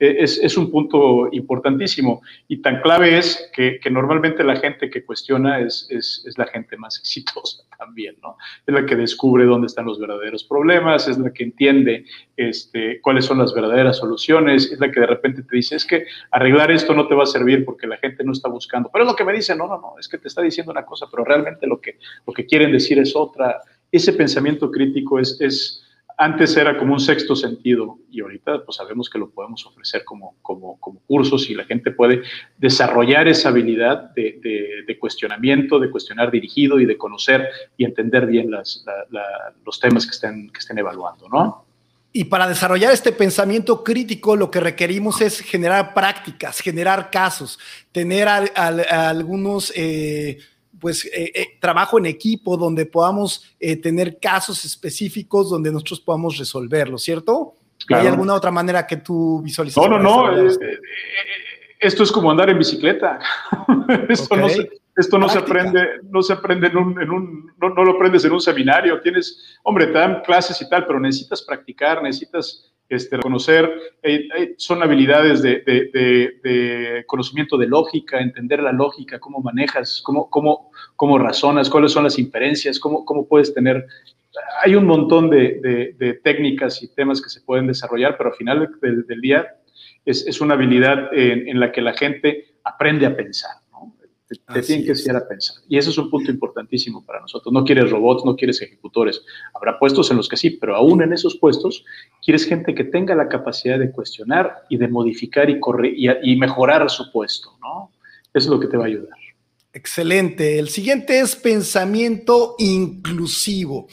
E, 0.00 0.16
es, 0.22 0.56
un 0.56 0.70
punto 0.70 1.28
importantísimo 1.30 2.22
y 2.48 2.62
tan 2.62 2.80
clave 2.80 3.18
es 3.18 3.50
que, 3.52 3.78
normalmente 3.90 4.42
la 4.42 4.56
gente 4.56 4.88
que 4.88 5.04
cuestiona 5.04 5.60
es, 5.60 5.86
es, 5.90 6.24
la 6.38 6.46
gente 6.46 6.78
más 6.78 6.98
exitosa 7.00 7.64
también, 7.78 8.16
¿no? 8.22 8.36
Es 8.66 8.74
la 8.74 8.86
que 8.86 8.96
descubre 8.96 9.44
dónde 9.44 9.66
están 9.66 9.84
los 9.84 10.00
verdaderos 10.00 10.44
problemas, 10.44 11.06
es 11.06 11.18
la 11.18 11.30
que 11.32 11.44
entiende 11.44 12.06
este, 12.36 13.00
cuáles 13.02 13.26
son 13.26 13.38
las 13.38 13.52
verdaderas 13.52 13.98
soluciones, 13.98 14.72
es 14.72 14.80
la 14.80 14.90
que 14.90 15.00
de 15.00 15.06
repente 15.06 15.42
te 15.42 15.56
dice, 15.56 15.76
es 15.76 15.84
que 15.84 16.06
arreglar 16.30 16.70
esto 16.70 16.94
no 16.94 17.06
te 17.06 17.14
va 17.14 17.24
a 17.24 17.26
servir 17.26 17.66
porque 17.66 17.86
la 17.86 17.98
gente 17.98 18.24
no 18.24 18.32
está 18.32 18.48
buscando, 18.48 18.88
pero 18.90 19.04
es 19.04 19.10
lo 19.10 19.16
que 19.16 19.24
me 19.24 19.34
dice, 19.34 19.54
no, 19.54 19.66
no, 19.66 19.78
no, 19.78 19.94
es 20.00 20.08
que 20.08 20.16
te 20.16 20.28
está 20.28 20.40
diciendo 20.40 20.72
una 20.72 20.86
cosa, 20.86 21.06
pero 21.10 21.24
realmente 21.24 21.66
lo 21.66 21.78
que, 21.78 21.98
lo 22.26 22.32
que 22.32 22.46
quieren 22.46 22.72
decir 22.72 22.98
es 22.98 23.14
otra. 23.14 23.60
Ese 23.92 24.14
pensamiento 24.14 24.70
crítico 24.70 25.18
es, 25.18 25.38
es 25.40 25.82
antes 26.20 26.54
era 26.54 26.76
como 26.76 26.92
un 26.92 27.00
sexto 27.00 27.34
sentido 27.34 27.98
y 28.10 28.20
ahorita 28.20 28.62
pues 28.66 28.76
sabemos 28.76 29.08
que 29.08 29.18
lo 29.18 29.30
podemos 29.30 29.64
ofrecer 29.64 30.04
como, 30.04 30.36
como, 30.42 30.78
como 30.78 31.00
cursos 31.06 31.48
y 31.48 31.54
la 31.54 31.64
gente 31.64 31.92
puede 31.92 32.20
desarrollar 32.58 33.26
esa 33.26 33.48
habilidad 33.48 34.10
de, 34.10 34.84
de, 34.86 34.98
cuestionamiento, 34.98 35.78
de 35.78 35.90
cuestionar 35.90 36.30
dirigido 36.30 36.78
y 36.78 36.84
de 36.84 36.98
conocer 36.98 37.48
y 37.78 37.86
entender 37.86 38.26
bien 38.26 38.50
los 38.50 39.80
temas 39.80 40.04
que 40.04 40.10
estén, 40.10 40.50
que 40.50 40.78
evaluando, 40.78 41.26
¿no? 41.30 41.64
Y 42.12 42.24
para 42.24 42.46
desarrollar 42.46 42.92
este 42.92 43.12
pensamiento 43.12 43.82
crítico, 43.82 44.36
lo 44.36 44.50
que 44.50 44.60
requerimos 44.60 45.22
es 45.22 45.40
generar 45.40 45.94
prácticas, 45.94 46.60
generar 46.60 47.10
casos, 47.10 47.58
tener 47.92 48.28
algunos 48.28 49.72
eh, 49.74 50.38
pues 50.80 51.04
eh, 51.04 51.30
eh, 51.34 51.46
trabajo 51.60 51.98
en 51.98 52.06
equipo 52.06 52.56
donde 52.56 52.86
podamos 52.86 53.54
eh, 53.60 53.76
tener 53.76 54.18
casos 54.18 54.64
específicos 54.64 55.50
donde 55.50 55.70
nosotros 55.70 56.00
podamos 56.00 56.38
resolverlo, 56.38 56.98
¿cierto? 56.98 57.56
¿Hay 57.88 58.06
alguna 58.06 58.34
otra 58.34 58.50
manera 58.50 58.86
que 58.86 58.96
tú 58.96 59.42
visualices? 59.42 59.82
No, 59.82 59.88
no, 59.88 59.98
no. 59.98 60.48
esto 61.78 62.02
es 62.02 62.12
como 62.12 62.30
andar 62.30 62.50
en 62.50 62.58
bicicleta. 62.58 63.18
esto 64.08 64.36
no, 64.36 64.48
se, 64.48 64.68
esto 64.96 65.18
no 65.18 65.28
se 65.28 65.38
aprende, 65.38 65.80
no 66.04 66.22
se 66.22 66.32
aprende 66.32 66.68
en 66.68 66.76
un, 66.76 67.00
en 67.00 67.10
un 67.10 67.52
no, 67.60 67.70
no, 67.70 67.84
lo 67.84 67.92
aprendes 67.92 68.24
en 68.24 68.32
un 68.32 68.40
seminario. 68.40 69.00
Tienes, 69.00 69.58
hombre, 69.62 69.86
te 69.86 69.94
dan 69.94 70.22
clases 70.22 70.60
y 70.60 70.68
tal, 70.68 70.86
pero 70.86 71.00
necesitas 71.00 71.42
practicar, 71.42 72.02
necesitas 72.02 72.70
este, 72.90 73.16
eh, 73.16 73.80
eh, 74.02 74.54
son 74.58 74.82
habilidades 74.82 75.42
de, 75.42 77.04
conocimiento 77.06 77.56
de 77.56 77.68
lógica, 77.68 78.18
entender 78.18 78.60
la 78.60 78.72
lógica, 78.72 79.20
cómo 79.20 79.38
manejas, 79.40 80.02
cómo, 80.02 81.18
razonas, 81.18 81.70
cuáles 81.70 81.92
son 81.92 82.02
las 82.04 82.18
inferencias, 82.18 82.80
cómo, 82.80 83.04
cómo 83.04 83.26
puedes 83.26 83.54
tener... 83.54 83.86
Hay 84.62 84.74
un 84.74 84.86
montón 84.86 85.30
de, 85.30 86.20
técnicas 86.24 86.82
y 86.82 86.92
temas 86.92 87.22
que 87.22 87.30
se 87.30 87.40
pueden 87.42 87.68
desarrollar, 87.68 88.16
pero 88.18 88.30
al 88.30 88.36
final 88.36 88.68
del, 88.82 89.20
día 89.20 89.46
es, 90.04 90.40
una 90.40 90.54
habilidad 90.54 91.10
en 91.12 91.60
la 91.60 91.70
que 91.70 91.82
la 91.82 91.92
gente 91.92 92.56
aprende 92.64 93.06
a 93.06 93.16
pensar. 93.16 93.52
Te, 94.30 94.62
tienen 94.62 94.84
que 94.84 94.92
enseñar 94.92 95.16
a 95.16 95.26
pensar. 95.26 95.56
Y 95.68 95.76
ese 95.76 95.90
es 95.90 95.98
un 95.98 96.08
punto 96.08 96.30
importantísimo 96.30 97.04
para 97.04 97.20
nosotros. 97.20 97.52
No 97.52 97.64
quieres 97.64 97.90
robots, 97.90 98.24
no 98.24 98.36
quieres 98.36 98.62
ejecutores. 98.62 99.22
Habrá 99.52 99.76
puestos 99.76 100.08
en 100.12 100.18
los 100.18 100.28
que 100.28 100.36
sí, 100.36 100.50
pero 100.50 100.76
aún 100.76 101.02
en 101.02 101.12
esos 101.12 101.36
puestos 101.36 101.84
quieres 102.24 102.44
gente 102.44 102.72
que 102.72 102.84
tenga 102.84 103.16
la 103.16 103.28
capacidad 103.28 103.76
de 103.76 103.90
cuestionar 103.90 104.62
y 104.68 104.76
de 104.76 104.86
modificar 104.86 105.50
y, 105.50 105.58
y, 106.22 106.36
mejorar 106.36 106.88
su 106.88 107.10
puesto, 107.10 107.58
¿no? 107.60 107.90
Eso 108.32 108.46
es 108.46 108.46
lo 108.46 108.60
que 108.60 108.68
te 108.68 108.76
va 108.76 108.84
a 108.84 108.86
ayudar. 108.86 109.18
Excelente. 109.72 110.60
El 110.60 110.68
siguiente 110.68 111.18
es 111.18 111.34
pensamiento 111.34 112.54
inclusivo. 112.58 113.88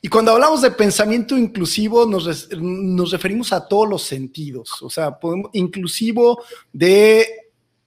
Y 0.00 0.08
cuando 0.08 0.32
hablamos 0.32 0.62
de 0.62 0.70
pensamiento 0.70 1.36
inclusivo, 1.36 2.06
nos, 2.06 2.50
nos 2.56 3.10
referimos 3.10 3.52
a 3.52 3.68
todos 3.68 3.86
los 3.88 4.02
sentidos, 4.02 4.82
o 4.82 4.88
sea, 4.88 5.18
inclusivo 5.52 6.42
de 6.72 7.26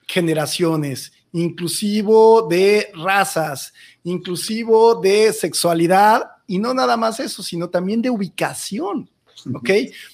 generaciones, 0.08 1.12
inclusivo 1.32 2.48
de 2.48 2.92
razas, 2.94 3.74
inclusivo 4.04 4.96
de 4.96 5.34
sexualidad 5.34 6.24
y 6.48 6.60
no 6.60 6.74
nada 6.74 6.98
más 6.98 7.20
eso, 7.20 7.44
sino 7.44 7.70
también 7.70 8.02
de 8.02 8.10
ubicación. 8.10 9.10
¿Ok? 9.54 9.70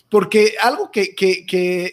Porque 0.09 0.55
algo 0.61 0.91
que, 0.91 1.13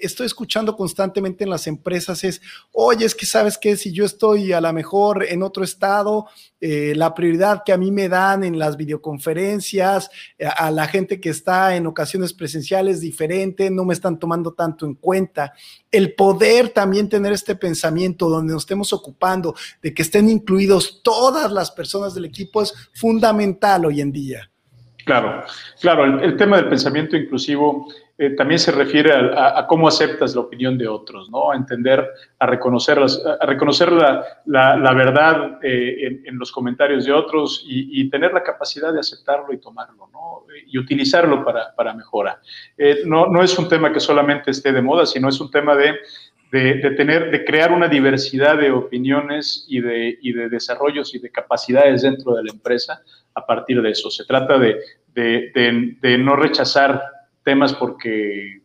estoy 0.02 0.26
escuchando 0.26 0.76
constantemente 0.76 1.44
en 1.44 1.50
las 1.50 1.66
empresas 1.66 2.24
es, 2.24 2.40
oye, 2.72 3.06
es 3.06 3.14
que 3.14 3.26
sabes 3.26 3.56
que 3.56 3.76
si 3.76 3.92
yo 3.92 4.04
estoy 4.04 4.52
a 4.52 4.60
lo 4.60 4.72
mejor 4.72 5.24
en 5.24 5.42
otro 5.42 5.64
estado, 5.64 6.26
eh, 6.60 6.92
la 6.94 7.14
prioridad 7.14 7.62
que 7.64 7.72
a 7.72 7.78
mí 7.78 7.90
me 7.90 8.08
dan 8.08 8.44
en 8.44 8.58
las 8.58 8.76
videoconferencias, 8.76 10.10
eh, 10.38 10.46
a 10.46 10.70
la 10.70 10.86
gente 10.88 11.20
que 11.20 11.30
está 11.30 11.76
en 11.76 11.86
ocasiones 11.86 12.32
presenciales 12.32 13.00
diferente, 13.00 13.70
no 13.70 13.84
me 13.84 13.94
están 13.94 14.18
tomando 14.18 14.52
tanto 14.52 14.84
en 14.84 14.94
cuenta. 14.94 15.54
El 15.90 16.14
poder 16.14 16.70
también 16.70 17.08
tener 17.08 17.32
este 17.32 17.54
pensamiento 17.54 18.28
donde 18.28 18.52
nos 18.52 18.62
estemos 18.62 18.92
ocupando 18.92 19.54
de 19.82 19.94
que 19.94 20.02
estén 20.02 20.28
incluidos 20.28 21.00
todas 21.02 21.50
las 21.50 21.70
personas 21.70 22.14
del 22.14 22.26
equipo 22.26 22.62
es 22.62 22.74
fundamental 22.92 23.86
hoy 23.86 24.00
en 24.00 24.12
día. 24.12 24.49
Claro, 25.04 25.44
claro, 25.80 26.20
el, 26.20 26.36
tema 26.36 26.56
del 26.56 26.68
pensamiento 26.68 27.16
inclusivo 27.16 27.88
eh, 28.18 28.30
también 28.30 28.58
se 28.58 28.70
refiere 28.70 29.12
a, 29.12 29.66
cómo 29.66 29.88
aceptas 29.88 30.34
la 30.34 30.42
opinión 30.42 30.76
de 30.76 30.86
otros, 30.86 31.30
¿no? 31.30 31.50
A 31.50 31.56
entender, 31.56 32.06
a 32.38 32.46
reconocer, 32.46 32.98
a 32.98 33.46
reconocer 33.46 33.90
la, 33.92 34.92
verdad 34.94 35.58
eh, 35.62 36.20
en, 36.24 36.38
los 36.38 36.52
comentarios 36.52 37.06
de 37.06 37.12
otros 37.12 37.64
y, 37.66 38.08
tener 38.10 38.32
la 38.32 38.42
capacidad 38.42 38.92
de 38.92 39.00
aceptarlo 39.00 39.52
y 39.52 39.58
tomarlo, 39.58 40.08
¿no? 40.12 40.44
Y 40.66 40.78
utilizarlo 40.78 41.44
para, 41.44 41.74
para 41.74 41.94
mejora. 41.94 42.40
Eh, 42.76 43.02
no, 43.06 43.26
no 43.26 43.42
es 43.42 43.58
un 43.58 43.68
tema 43.68 43.92
que 43.92 44.00
solamente 44.00 44.50
esté 44.50 44.72
de 44.72 44.82
moda, 44.82 45.06
sino 45.06 45.28
es 45.28 45.40
un 45.40 45.50
tema 45.50 45.74
de 45.74 45.94
de, 46.52 46.90
tener, 46.96 47.30
de 47.30 47.44
crear 47.44 47.72
una 47.72 47.86
diversidad 47.86 48.58
de 48.58 48.72
opiniones 48.72 49.64
y 49.68 49.80
de, 49.80 50.18
y 50.20 50.32
de 50.32 50.48
desarrollos 50.48 51.14
y 51.14 51.20
de 51.20 51.30
capacidades 51.30 52.02
dentro 52.02 52.34
de 52.34 52.44
la 52.44 52.50
empresa 52.50 53.02
a 53.34 53.46
partir 53.46 53.80
de 53.80 53.90
eso. 53.90 54.10
Se 54.10 54.24
trata 54.24 54.58
de, 54.58 54.80
de 55.14 56.18
no 56.18 56.36
rechazar 56.36 57.02
temas 57.44 57.72
porque, 57.74 58.62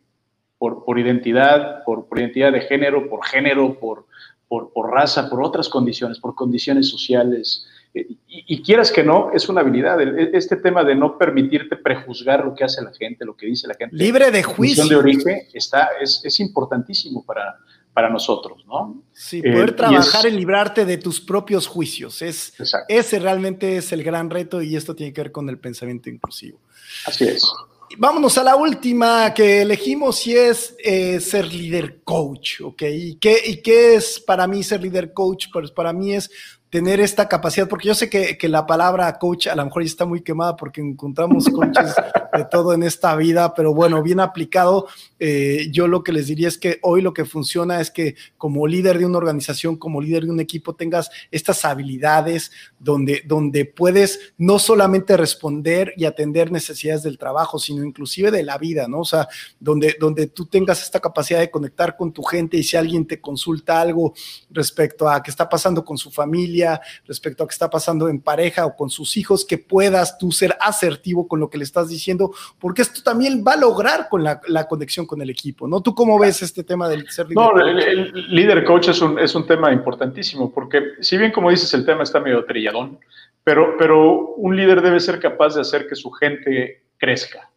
por, 0.57 0.83
por 0.85 0.99
identidad, 0.99 1.83
por, 1.83 2.07
por, 2.07 2.19
identidad 2.19 2.51
de 2.51 2.61
género, 2.61 3.09
por 3.09 3.25
género, 3.25 3.79
por, 3.79 4.05
por, 4.47 4.71
por 4.73 4.91
raza, 4.91 5.29
por 5.29 5.41
otras 5.41 5.69
condiciones, 5.69 6.19
por 6.19 6.35
condiciones 6.35 6.89
sociales. 6.89 7.67
Eh, 7.93 8.07
y, 8.27 8.61
quieras 8.61 8.91
que 8.91 9.03
no, 9.03 9.31
es 9.33 9.47
una 9.47 9.61
habilidad. 9.61 9.99
Este 10.35 10.57
tema 10.57 10.83
de 10.83 10.95
no 10.95 11.17
permitirte 11.17 11.77
prejuzgar 11.77 12.43
lo 12.43 12.53
que 12.53 12.63
hace 12.63 12.81
la 12.81 12.93
gente, 12.93 13.25
lo 13.25 13.35
que 13.35 13.45
dice 13.45 13.67
la 13.67 13.75
gente. 13.75 13.95
Libre 13.95 14.31
de 14.31 14.43
juicio. 14.43 14.87
de 14.87 14.95
origen 14.95 15.41
está, 15.53 15.89
es, 16.01 16.21
es 16.23 16.39
importantísimo 16.39 17.23
para, 17.25 17.57
para 17.95 18.09
nosotros, 18.09 18.65
¿no? 18.67 19.01
Sí, 19.13 19.41
eh, 19.41 19.53
poder 19.53 19.73
trabajar 19.73 20.25
en 20.25 20.35
librarte 20.35 20.83
de 20.83 20.97
tus 20.97 21.21
propios 21.21 21.65
juicios. 21.65 22.21
Es, 22.21 22.53
ese 22.89 23.19
realmente 23.19 23.77
es 23.77 23.93
el 23.93 24.03
gran 24.03 24.29
reto 24.29 24.61
y 24.61 24.75
esto 24.75 24.93
tiene 24.93 25.13
que 25.13 25.21
ver 25.21 25.31
con 25.31 25.47
el 25.47 25.57
pensamiento 25.57 26.09
inclusivo. 26.09 26.59
Así 27.05 27.23
es. 27.23 27.49
Vámonos 27.97 28.37
a 28.37 28.43
la 28.43 28.57
última 28.57 29.33
que 29.33 29.61
elegimos 29.61 30.27
y 30.27 30.35
es 30.35 30.75
eh, 30.83 31.21
ser 31.21 31.53
líder 31.53 32.01
coach, 32.03 32.59
¿ok? 32.61 32.81
¿Y 32.81 33.15
qué, 33.15 33.39
¿Y 33.45 33.61
qué 33.61 33.95
es 33.95 34.19
para 34.19 34.45
mí 34.45 34.61
ser 34.61 34.81
líder 34.81 35.13
coach? 35.13 35.45
Pues 35.53 35.71
para 35.71 35.93
mí 35.93 36.13
es 36.13 36.29
tener 36.75 36.99
esta 36.99 37.29
capacidad, 37.29 37.69
porque 37.69 37.87
yo 37.87 37.95
sé 37.95 38.09
que, 38.09 38.37
que, 38.37 38.49
la 38.49 38.65
palabra 38.65 39.17
coach 39.17 39.47
a 39.47 39.55
lo 39.55 39.63
mejor 39.63 39.83
ya 39.83 39.87
está 39.87 40.05
muy 40.05 40.19
quemada 40.19 40.57
porque 40.57 40.81
encontramos 40.81 41.47
coaches 41.47 41.95
de 42.35 42.43
todo 42.51 42.73
en 42.73 42.83
esta 42.83 43.15
vida, 43.15 43.53
pero 43.53 43.73
bueno, 43.73 44.03
bien 44.03 44.19
aplicado, 44.19 44.87
eh, 45.17 45.69
yo 45.71 45.87
lo 45.87 46.03
que 46.03 46.11
les 46.11 46.27
diría 46.27 46.49
es 46.49 46.57
que 46.57 46.79
hoy 46.81 47.01
lo 47.01 47.13
que 47.13 47.23
funciona 47.23 47.79
es 47.79 47.91
que 47.91 48.15
como 48.37 48.67
líder 48.67 48.99
de 48.99 49.05
una 49.05 49.19
organización, 49.19 49.77
como 49.77 50.01
líder 50.01 50.25
de 50.25 50.31
un 50.31 50.41
equipo, 50.41 50.75
tengas 50.75 51.09
estas 51.31 51.63
habilidades 51.63 52.51
donde, 52.77 53.23
donde 53.25 53.63
puedes 53.63 54.33
no 54.37 54.59
solamente 54.59 55.15
responder 55.15 55.93
y 55.95 56.03
atender 56.03 56.51
necesidades 56.51 57.03
del 57.03 57.17
trabajo, 57.17 57.57
sino 57.57 57.85
inclusive 57.85 58.31
de 58.31 58.43
la 58.43 58.57
vida, 58.57 58.89
¿no? 58.89 58.99
O 58.99 59.05
sea, 59.05 59.29
donde, 59.61 59.95
donde 59.97 60.27
tú 60.27 60.45
tengas 60.45 60.83
esta 60.83 60.99
capacidad 60.99 61.39
de 61.39 61.49
conectar 61.49 61.95
con 61.95 62.11
tu 62.11 62.21
gente 62.21 62.57
y 62.57 62.63
si 62.63 62.75
alguien 62.75 63.07
te 63.07 63.21
consulta 63.21 63.79
algo 63.79 64.13
respecto 64.49 65.07
a 65.07 65.23
qué 65.23 65.31
está 65.31 65.47
pasando 65.47 65.85
con 65.85 65.97
su 65.97 66.11
familia, 66.11 66.64
respecto 67.05 67.43
a 67.43 67.47
qué 67.47 67.51
está 67.51 67.69
pasando 67.69 68.09
en 68.09 68.21
pareja 68.21 68.65
o 68.65 68.75
con 68.75 68.89
sus 68.89 69.17
hijos, 69.17 69.45
que 69.45 69.57
puedas 69.57 70.17
tú 70.17 70.31
ser 70.31 70.55
asertivo 70.59 71.27
con 71.27 71.39
lo 71.39 71.49
que 71.49 71.57
le 71.57 71.63
estás 71.63 71.89
diciendo, 71.89 72.33
porque 72.59 72.81
esto 72.81 73.01
también 73.03 73.43
va 73.45 73.53
a 73.53 73.57
lograr 73.57 74.07
con 74.09 74.23
la, 74.23 74.39
conexión 74.67 75.05
con 75.05 75.21
el 75.21 75.29
equipo, 75.29 75.67
¿no? 75.67 75.81
¿Tú 75.81 75.93
cómo 75.93 76.17
ves 76.17 76.41
este 76.41 76.63
tema 76.63 76.89
del 76.89 77.07
ser 77.09 77.27
líder? 77.27 77.43
No, 77.43 77.59
el, 77.59 78.35
líder 78.35 78.63
coach 78.63 78.89
es 78.89 79.01
un, 79.01 79.19
es 79.19 79.35
un 79.35 79.45
tema 79.45 79.71
importantísimo, 79.71 80.51
porque 80.51 80.81
si 81.01 81.17
bien 81.17 81.31
como 81.31 81.49
dices 81.49 81.73
el 81.73 81.85
tema 81.85 82.03
está 82.03 82.19
medio 82.19 82.45
trilladón, 82.45 82.99
pero, 83.43 83.75
pero 83.77 84.33
un 84.35 84.55
líder 84.55 84.81
debe 84.81 84.99
ser 84.99 85.19
capaz 85.19 85.53
de 85.53 85.61
hacer 85.61 85.87
que 85.87 85.95
su 85.95 86.09
gente 86.11 86.81
crezca, 86.97 87.51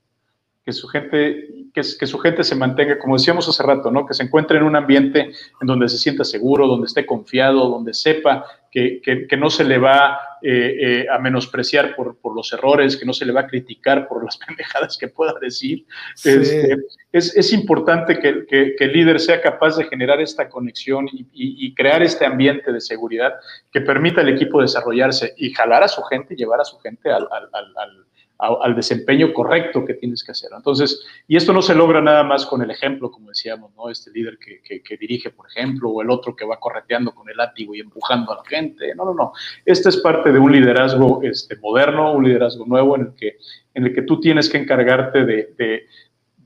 que 0.62 0.72
su 0.72 0.86
gente, 0.86 1.48
que, 1.72 1.80
que, 1.98 2.06
su 2.06 2.18
gente 2.18 2.44
se 2.44 2.54
mantenga, 2.54 2.98
como 2.98 3.16
decíamos 3.16 3.48
hace 3.48 3.62
rato, 3.62 3.90
¿no? 3.90 4.04
Que 4.04 4.12
se 4.12 4.22
encuentre 4.22 4.58
en 4.58 4.64
un 4.64 4.76
ambiente 4.76 5.32
en 5.60 5.66
donde 5.66 5.88
se 5.88 5.96
sienta 5.96 6.24
seguro, 6.24 6.66
donde 6.66 6.86
esté 6.86 7.06
confiado, 7.06 7.70
donde 7.70 7.94
sepa 7.94 8.44
que, 8.70 9.00
que, 9.28 9.37
no 9.37 9.50
se 9.50 9.64
le 9.64 9.78
va 9.78 10.18
eh, 10.42 10.76
eh, 10.81 11.07
a 11.11 11.18
menospreciar 11.18 11.96
por, 11.96 12.18
por, 12.18 12.35
los 12.35 12.52
errores, 12.52 12.96
que 12.96 13.07
no 13.07 13.12
se 13.12 13.24
le 13.24 13.33
va 13.33 13.40
a 13.40 13.46
criticar 13.46 14.07
por 14.07 14.24
las 14.24 14.37
pendejadas 14.46 14.96
que 14.98 15.09
pueda 15.09 15.35
decir. 15.40 15.87
Este, 16.14 16.76
es, 17.12 17.37
es, 17.37 17.52
importante 17.52 18.18
que, 18.18 18.46
que, 18.46 18.74
el 18.78 18.92
líder 18.92 19.20
sea 19.20 19.40
capaz 19.40 19.76
de 19.76 19.85
generar 19.85 20.20
esta 20.20 20.48
conexión 20.48 21.09
y, 21.12 21.26
y, 21.33 21.74
crear 21.74 22.02
este 22.02 22.26
ambiente 22.26 22.72
de 22.72 22.81
seguridad 22.81 23.35
que 23.72 23.81
permita 23.81 24.20
al 24.20 24.28
equipo 24.28 24.61
desarrollarse 24.61 25.35
y 25.37 25.52
jalar 25.52 25.83
a 25.83 25.88
su 25.88 26.02
gente 26.02 26.35
y 26.35 26.37
llevar 26.37 26.61
a 26.61 26.64
su 26.64 26.78
gente 26.78 27.11
al, 27.11 27.26
al, 27.31 27.48
al 27.52 27.74
al 27.76 28.09
desempeño 28.74 29.33
correcto 29.33 29.85
que 29.85 29.94
tienes 29.94 30.22
que 30.22 30.31
hacer. 30.31 30.51
Entonces, 30.57 31.05
y 31.27 31.37
esto 31.37 31.53
no 31.53 31.61
se 31.61 31.74
logra 31.74 32.01
nada 32.01 32.22
más 32.22 32.46
con 32.46 32.62
el 32.62 32.70
ejemplo, 32.70 33.11
como 33.11 33.29
decíamos, 33.31 33.72
¿no? 33.77 33.90
Este 33.90 34.12
líder 34.12 34.38
que, 34.38 34.81
que, 34.81 34.96
dirige, 34.96 35.31
por 35.31 35.48
ejemplo, 35.48 35.90
o 35.90 36.03
el 36.03 36.11
otro 36.11 36.37
que 36.37 36.44
va 36.44 36.61
correteando 36.61 37.12
con 37.12 37.29
el 37.29 37.37
látigo 37.37 37.74
y 37.74 37.81
empujando 37.81 38.33
a 38.33 38.37
la 38.37 38.44
gente. 38.44 38.94
No, 38.94 39.05
no, 39.05 39.14
no. 39.14 39.33
Este 39.64 39.88
es 39.88 39.96
parte 39.96 40.31
de 40.31 40.38
un 40.38 40.53
liderazgo 40.53 41.20
este, 41.22 41.57
moderno, 41.57 42.12
un 42.12 42.24
liderazgo 42.24 42.64
nuevo 42.64 42.94
en 42.96 43.03
el 43.03 43.14
que, 43.14 43.38
en 43.74 43.87
el 43.87 43.94
que 43.94 44.03
tú 44.03 44.20
tienes 44.20 44.48
que 44.48 44.59
encargarte 44.59 45.24
de, 45.24 45.55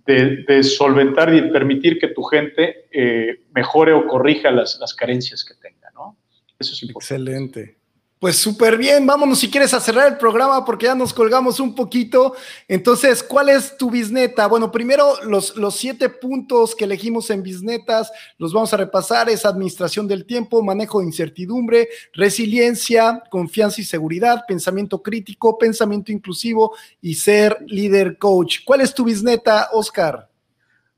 de, 0.06 0.44
de, 0.46 0.62
solventar 0.62 1.32
y 1.34 1.50
permitir 1.50 1.98
que 1.98 2.08
tu 2.08 2.22
gente 2.22 2.86
eh, 2.90 3.42
mejore 3.54 3.92
o 3.92 4.06
corrija 4.06 4.50
las, 4.50 4.78
las 4.80 4.94
carencias 4.94 5.44
que 5.44 5.54
tenga, 5.54 5.90
¿no? 5.94 6.16
Eso 6.58 6.72
es 6.72 6.82
importante. 6.82 7.14
Excelente. 7.14 7.81
Pues 8.22 8.36
súper 8.36 8.78
bien, 8.78 9.04
vámonos 9.04 9.40
si 9.40 9.50
quieres 9.50 9.74
a 9.74 9.80
cerrar 9.80 10.06
el 10.06 10.16
programa 10.16 10.64
porque 10.64 10.86
ya 10.86 10.94
nos 10.94 11.12
colgamos 11.12 11.58
un 11.58 11.74
poquito. 11.74 12.36
Entonces, 12.68 13.20
¿cuál 13.20 13.48
es 13.48 13.76
tu 13.76 13.90
bisneta? 13.90 14.46
Bueno, 14.46 14.70
primero 14.70 15.20
los, 15.24 15.56
los 15.56 15.74
siete 15.74 16.08
puntos 16.08 16.76
que 16.76 16.84
elegimos 16.84 17.30
en 17.30 17.42
bisnetas 17.42 18.12
los 18.38 18.52
vamos 18.52 18.72
a 18.72 18.76
repasar. 18.76 19.28
Es 19.28 19.44
administración 19.44 20.06
del 20.06 20.24
tiempo, 20.24 20.62
manejo 20.62 21.00
de 21.00 21.06
incertidumbre, 21.06 21.88
resiliencia, 22.12 23.24
confianza 23.28 23.80
y 23.80 23.84
seguridad, 23.84 24.44
pensamiento 24.46 25.02
crítico, 25.02 25.58
pensamiento 25.58 26.12
inclusivo 26.12 26.76
y 27.00 27.16
ser 27.16 27.58
líder 27.66 28.18
coach. 28.18 28.58
¿Cuál 28.64 28.82
es 28.82 28.94
tu 28.94 29.02
bisneta, 29.02 29.70
Oscar? 29.72 30.31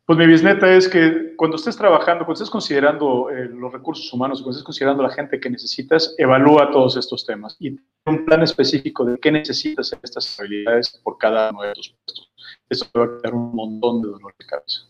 Pues 0.06 0.18
mi 0.18 0.26
bisneta 0.26 0.70
es 0.70 0.86
que 0.86 1.34
cuando 1.34 1.56
estés 1.56 1.76
trabajando, 1.76 2.26
cuando 2.26 2.34
estés 2.34 2.50
considerando 2.50 3.30
eh, 3.30 3.48
los 3.48 3.72
recursos 3.72 4.12
humanos, 4.12 4.40
cuando 4.40 4.50
estés 4.50 4.64
considerando 4.64 5.02
la 5.02 5.08
gente 5.08 5.40
que 5.40 5.48
necesitas, 5.48 6.14
evalúa 6.18 6.70
todos 6.70 6.98
estos 6.98 7.24
temas 7.24 7.56
y 7.58 7.78
un 8.04 8.24
plan 8.26 8.42
específico 8.42 9.06
de 9.06 9.18
qué 9.18 9.32
necesitas 9.32 9.96
estas 10.02 10.38
habilidades 10.38 11.00
por 11.02 11.16
cada 11.16 11.50
uno 11.50 11.62
de 11.62 11.72
tus 11.72 11.88
puestos. 11.88 12.30
Eso 12.68 12.86
te 12.92 12.98
va 12.98 13.06
a 13.06 13.20
dar 13.22 13.34
un 13.34 13.54
montón 13.54 14.02
de 14.02 14.08
dolor 14.08 14.34
de 14.38 14.44
cabeza. 14.44 14.80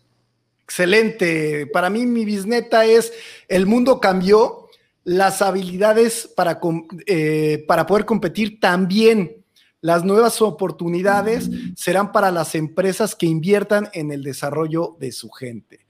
Excelente. 0.64 1.68
Para 1.68 1.90
mí 1.90 2.06
mi 2.06 2.24
bisneta 2.24 2.84
es 2.84 3.12
el 3.46 3.66
mundo 3.66 4.00
cambió, 4.00 4.68
las 5.04 5.42
habilidades 5.42 6.32
para, 6.34 6.58
eh, 7.06 7.64
para 7.68 7.86
poder 7.86 8.04
competir 8.04 8.58
también 8.58 9.43
las 9.84 10.02
nuevas 10.02 10.40
oportunidades 10.40 11.50
serán 11.76 12.10
para 12.10 12.30
las 12.30 12.54
empresas 12.54 13.14
que 13.14 13.26
inviertan 13.26 13.90
en 13.92 14.12
el 14.12 14.22
desarrollo 14.22 14.96
de 14.98 15.12
su 15.12 15.28
gente. 15.28 15.80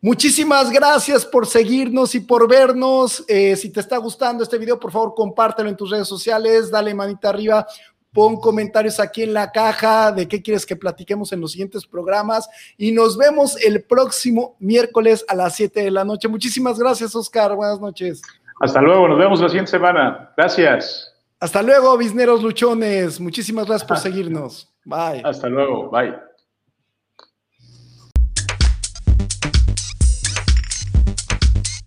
Muchísimas 0.00 0.70
gracias 0.70 1.26
por 1.26 1.48
seguirnos 1.48 2.14
y 2.14 2.20
por 2.20 2.48
vernos. 2.48 3.24
Eh, 3.26 3.56
si 3.56 3.70
te 3.70 3.80
está 3.80 3.96
gustando 3.96 4.44
este 4.44 4.56
video, 4.56 4.78
por 4.78 4.92
favor, 4.92 5.14
compártelo 5.16 5.68
en 5.68 5.76
tus 5.76 5.90
redes 5.90 6.06
sociales, 6.06 6.70
dale 6.70 6.94
manita 6.94 7.30
arriba, 7.30 7.66
pon 8.12 8.36
comentarios 8.36 9.00
aquí 9.00 9.24
en 9.24 9.34
la 9.34 9.50
caja 9.50 10.12
de 10.12 10.28
qué 10.28 10.40
quieres 10.40 10.64
que 10.64 10.76
platiquemos 10.76 11.32
en 11.32 11.40
los 11.40 11.50
siguientes 11.50 11.84
programas 11.84 12.48
y 12.78 12.92
nos 12.92 13.18
vemos 13.18 13.60
el 13.64 13.82
próximo 13.82 14.54
miércoles 14.60 15.24
a 15.26 15.34
las 15.34 15.56
7 15.56 15.82
de 15.82 15.90
la 15.90 16.04
noche. 16.04 16.28
Muchísimas 16.28 16.78
gracias, 16.78 17.16
Oscar. 17.16 17.56
Buenas 17.56 17.80
noches. 17.80 18.22
Hasta 18.60 18.80
luego, 18.80 19.08
nos 19.08 19.18
vemos 19.18 19.40
la 19.40 19.48
siguiente 19.48 19.72
semana. 19.72 20.32
Gracias. 20.36 21.09
Hasta 21.40 21.62
luego, 21.62 21.96
bisneros 21.96 22.42
luchones. 22.42 23.18
Muchísimas 23.18 23.66
gracias 23.66 23.88
por 23.88 23.96
seguirnos. 23.98 24.72
Bye. 24.84 25.22
Hasta 25.24 25.48
luego. 25.48 25.90
Bye. 25.90 26.29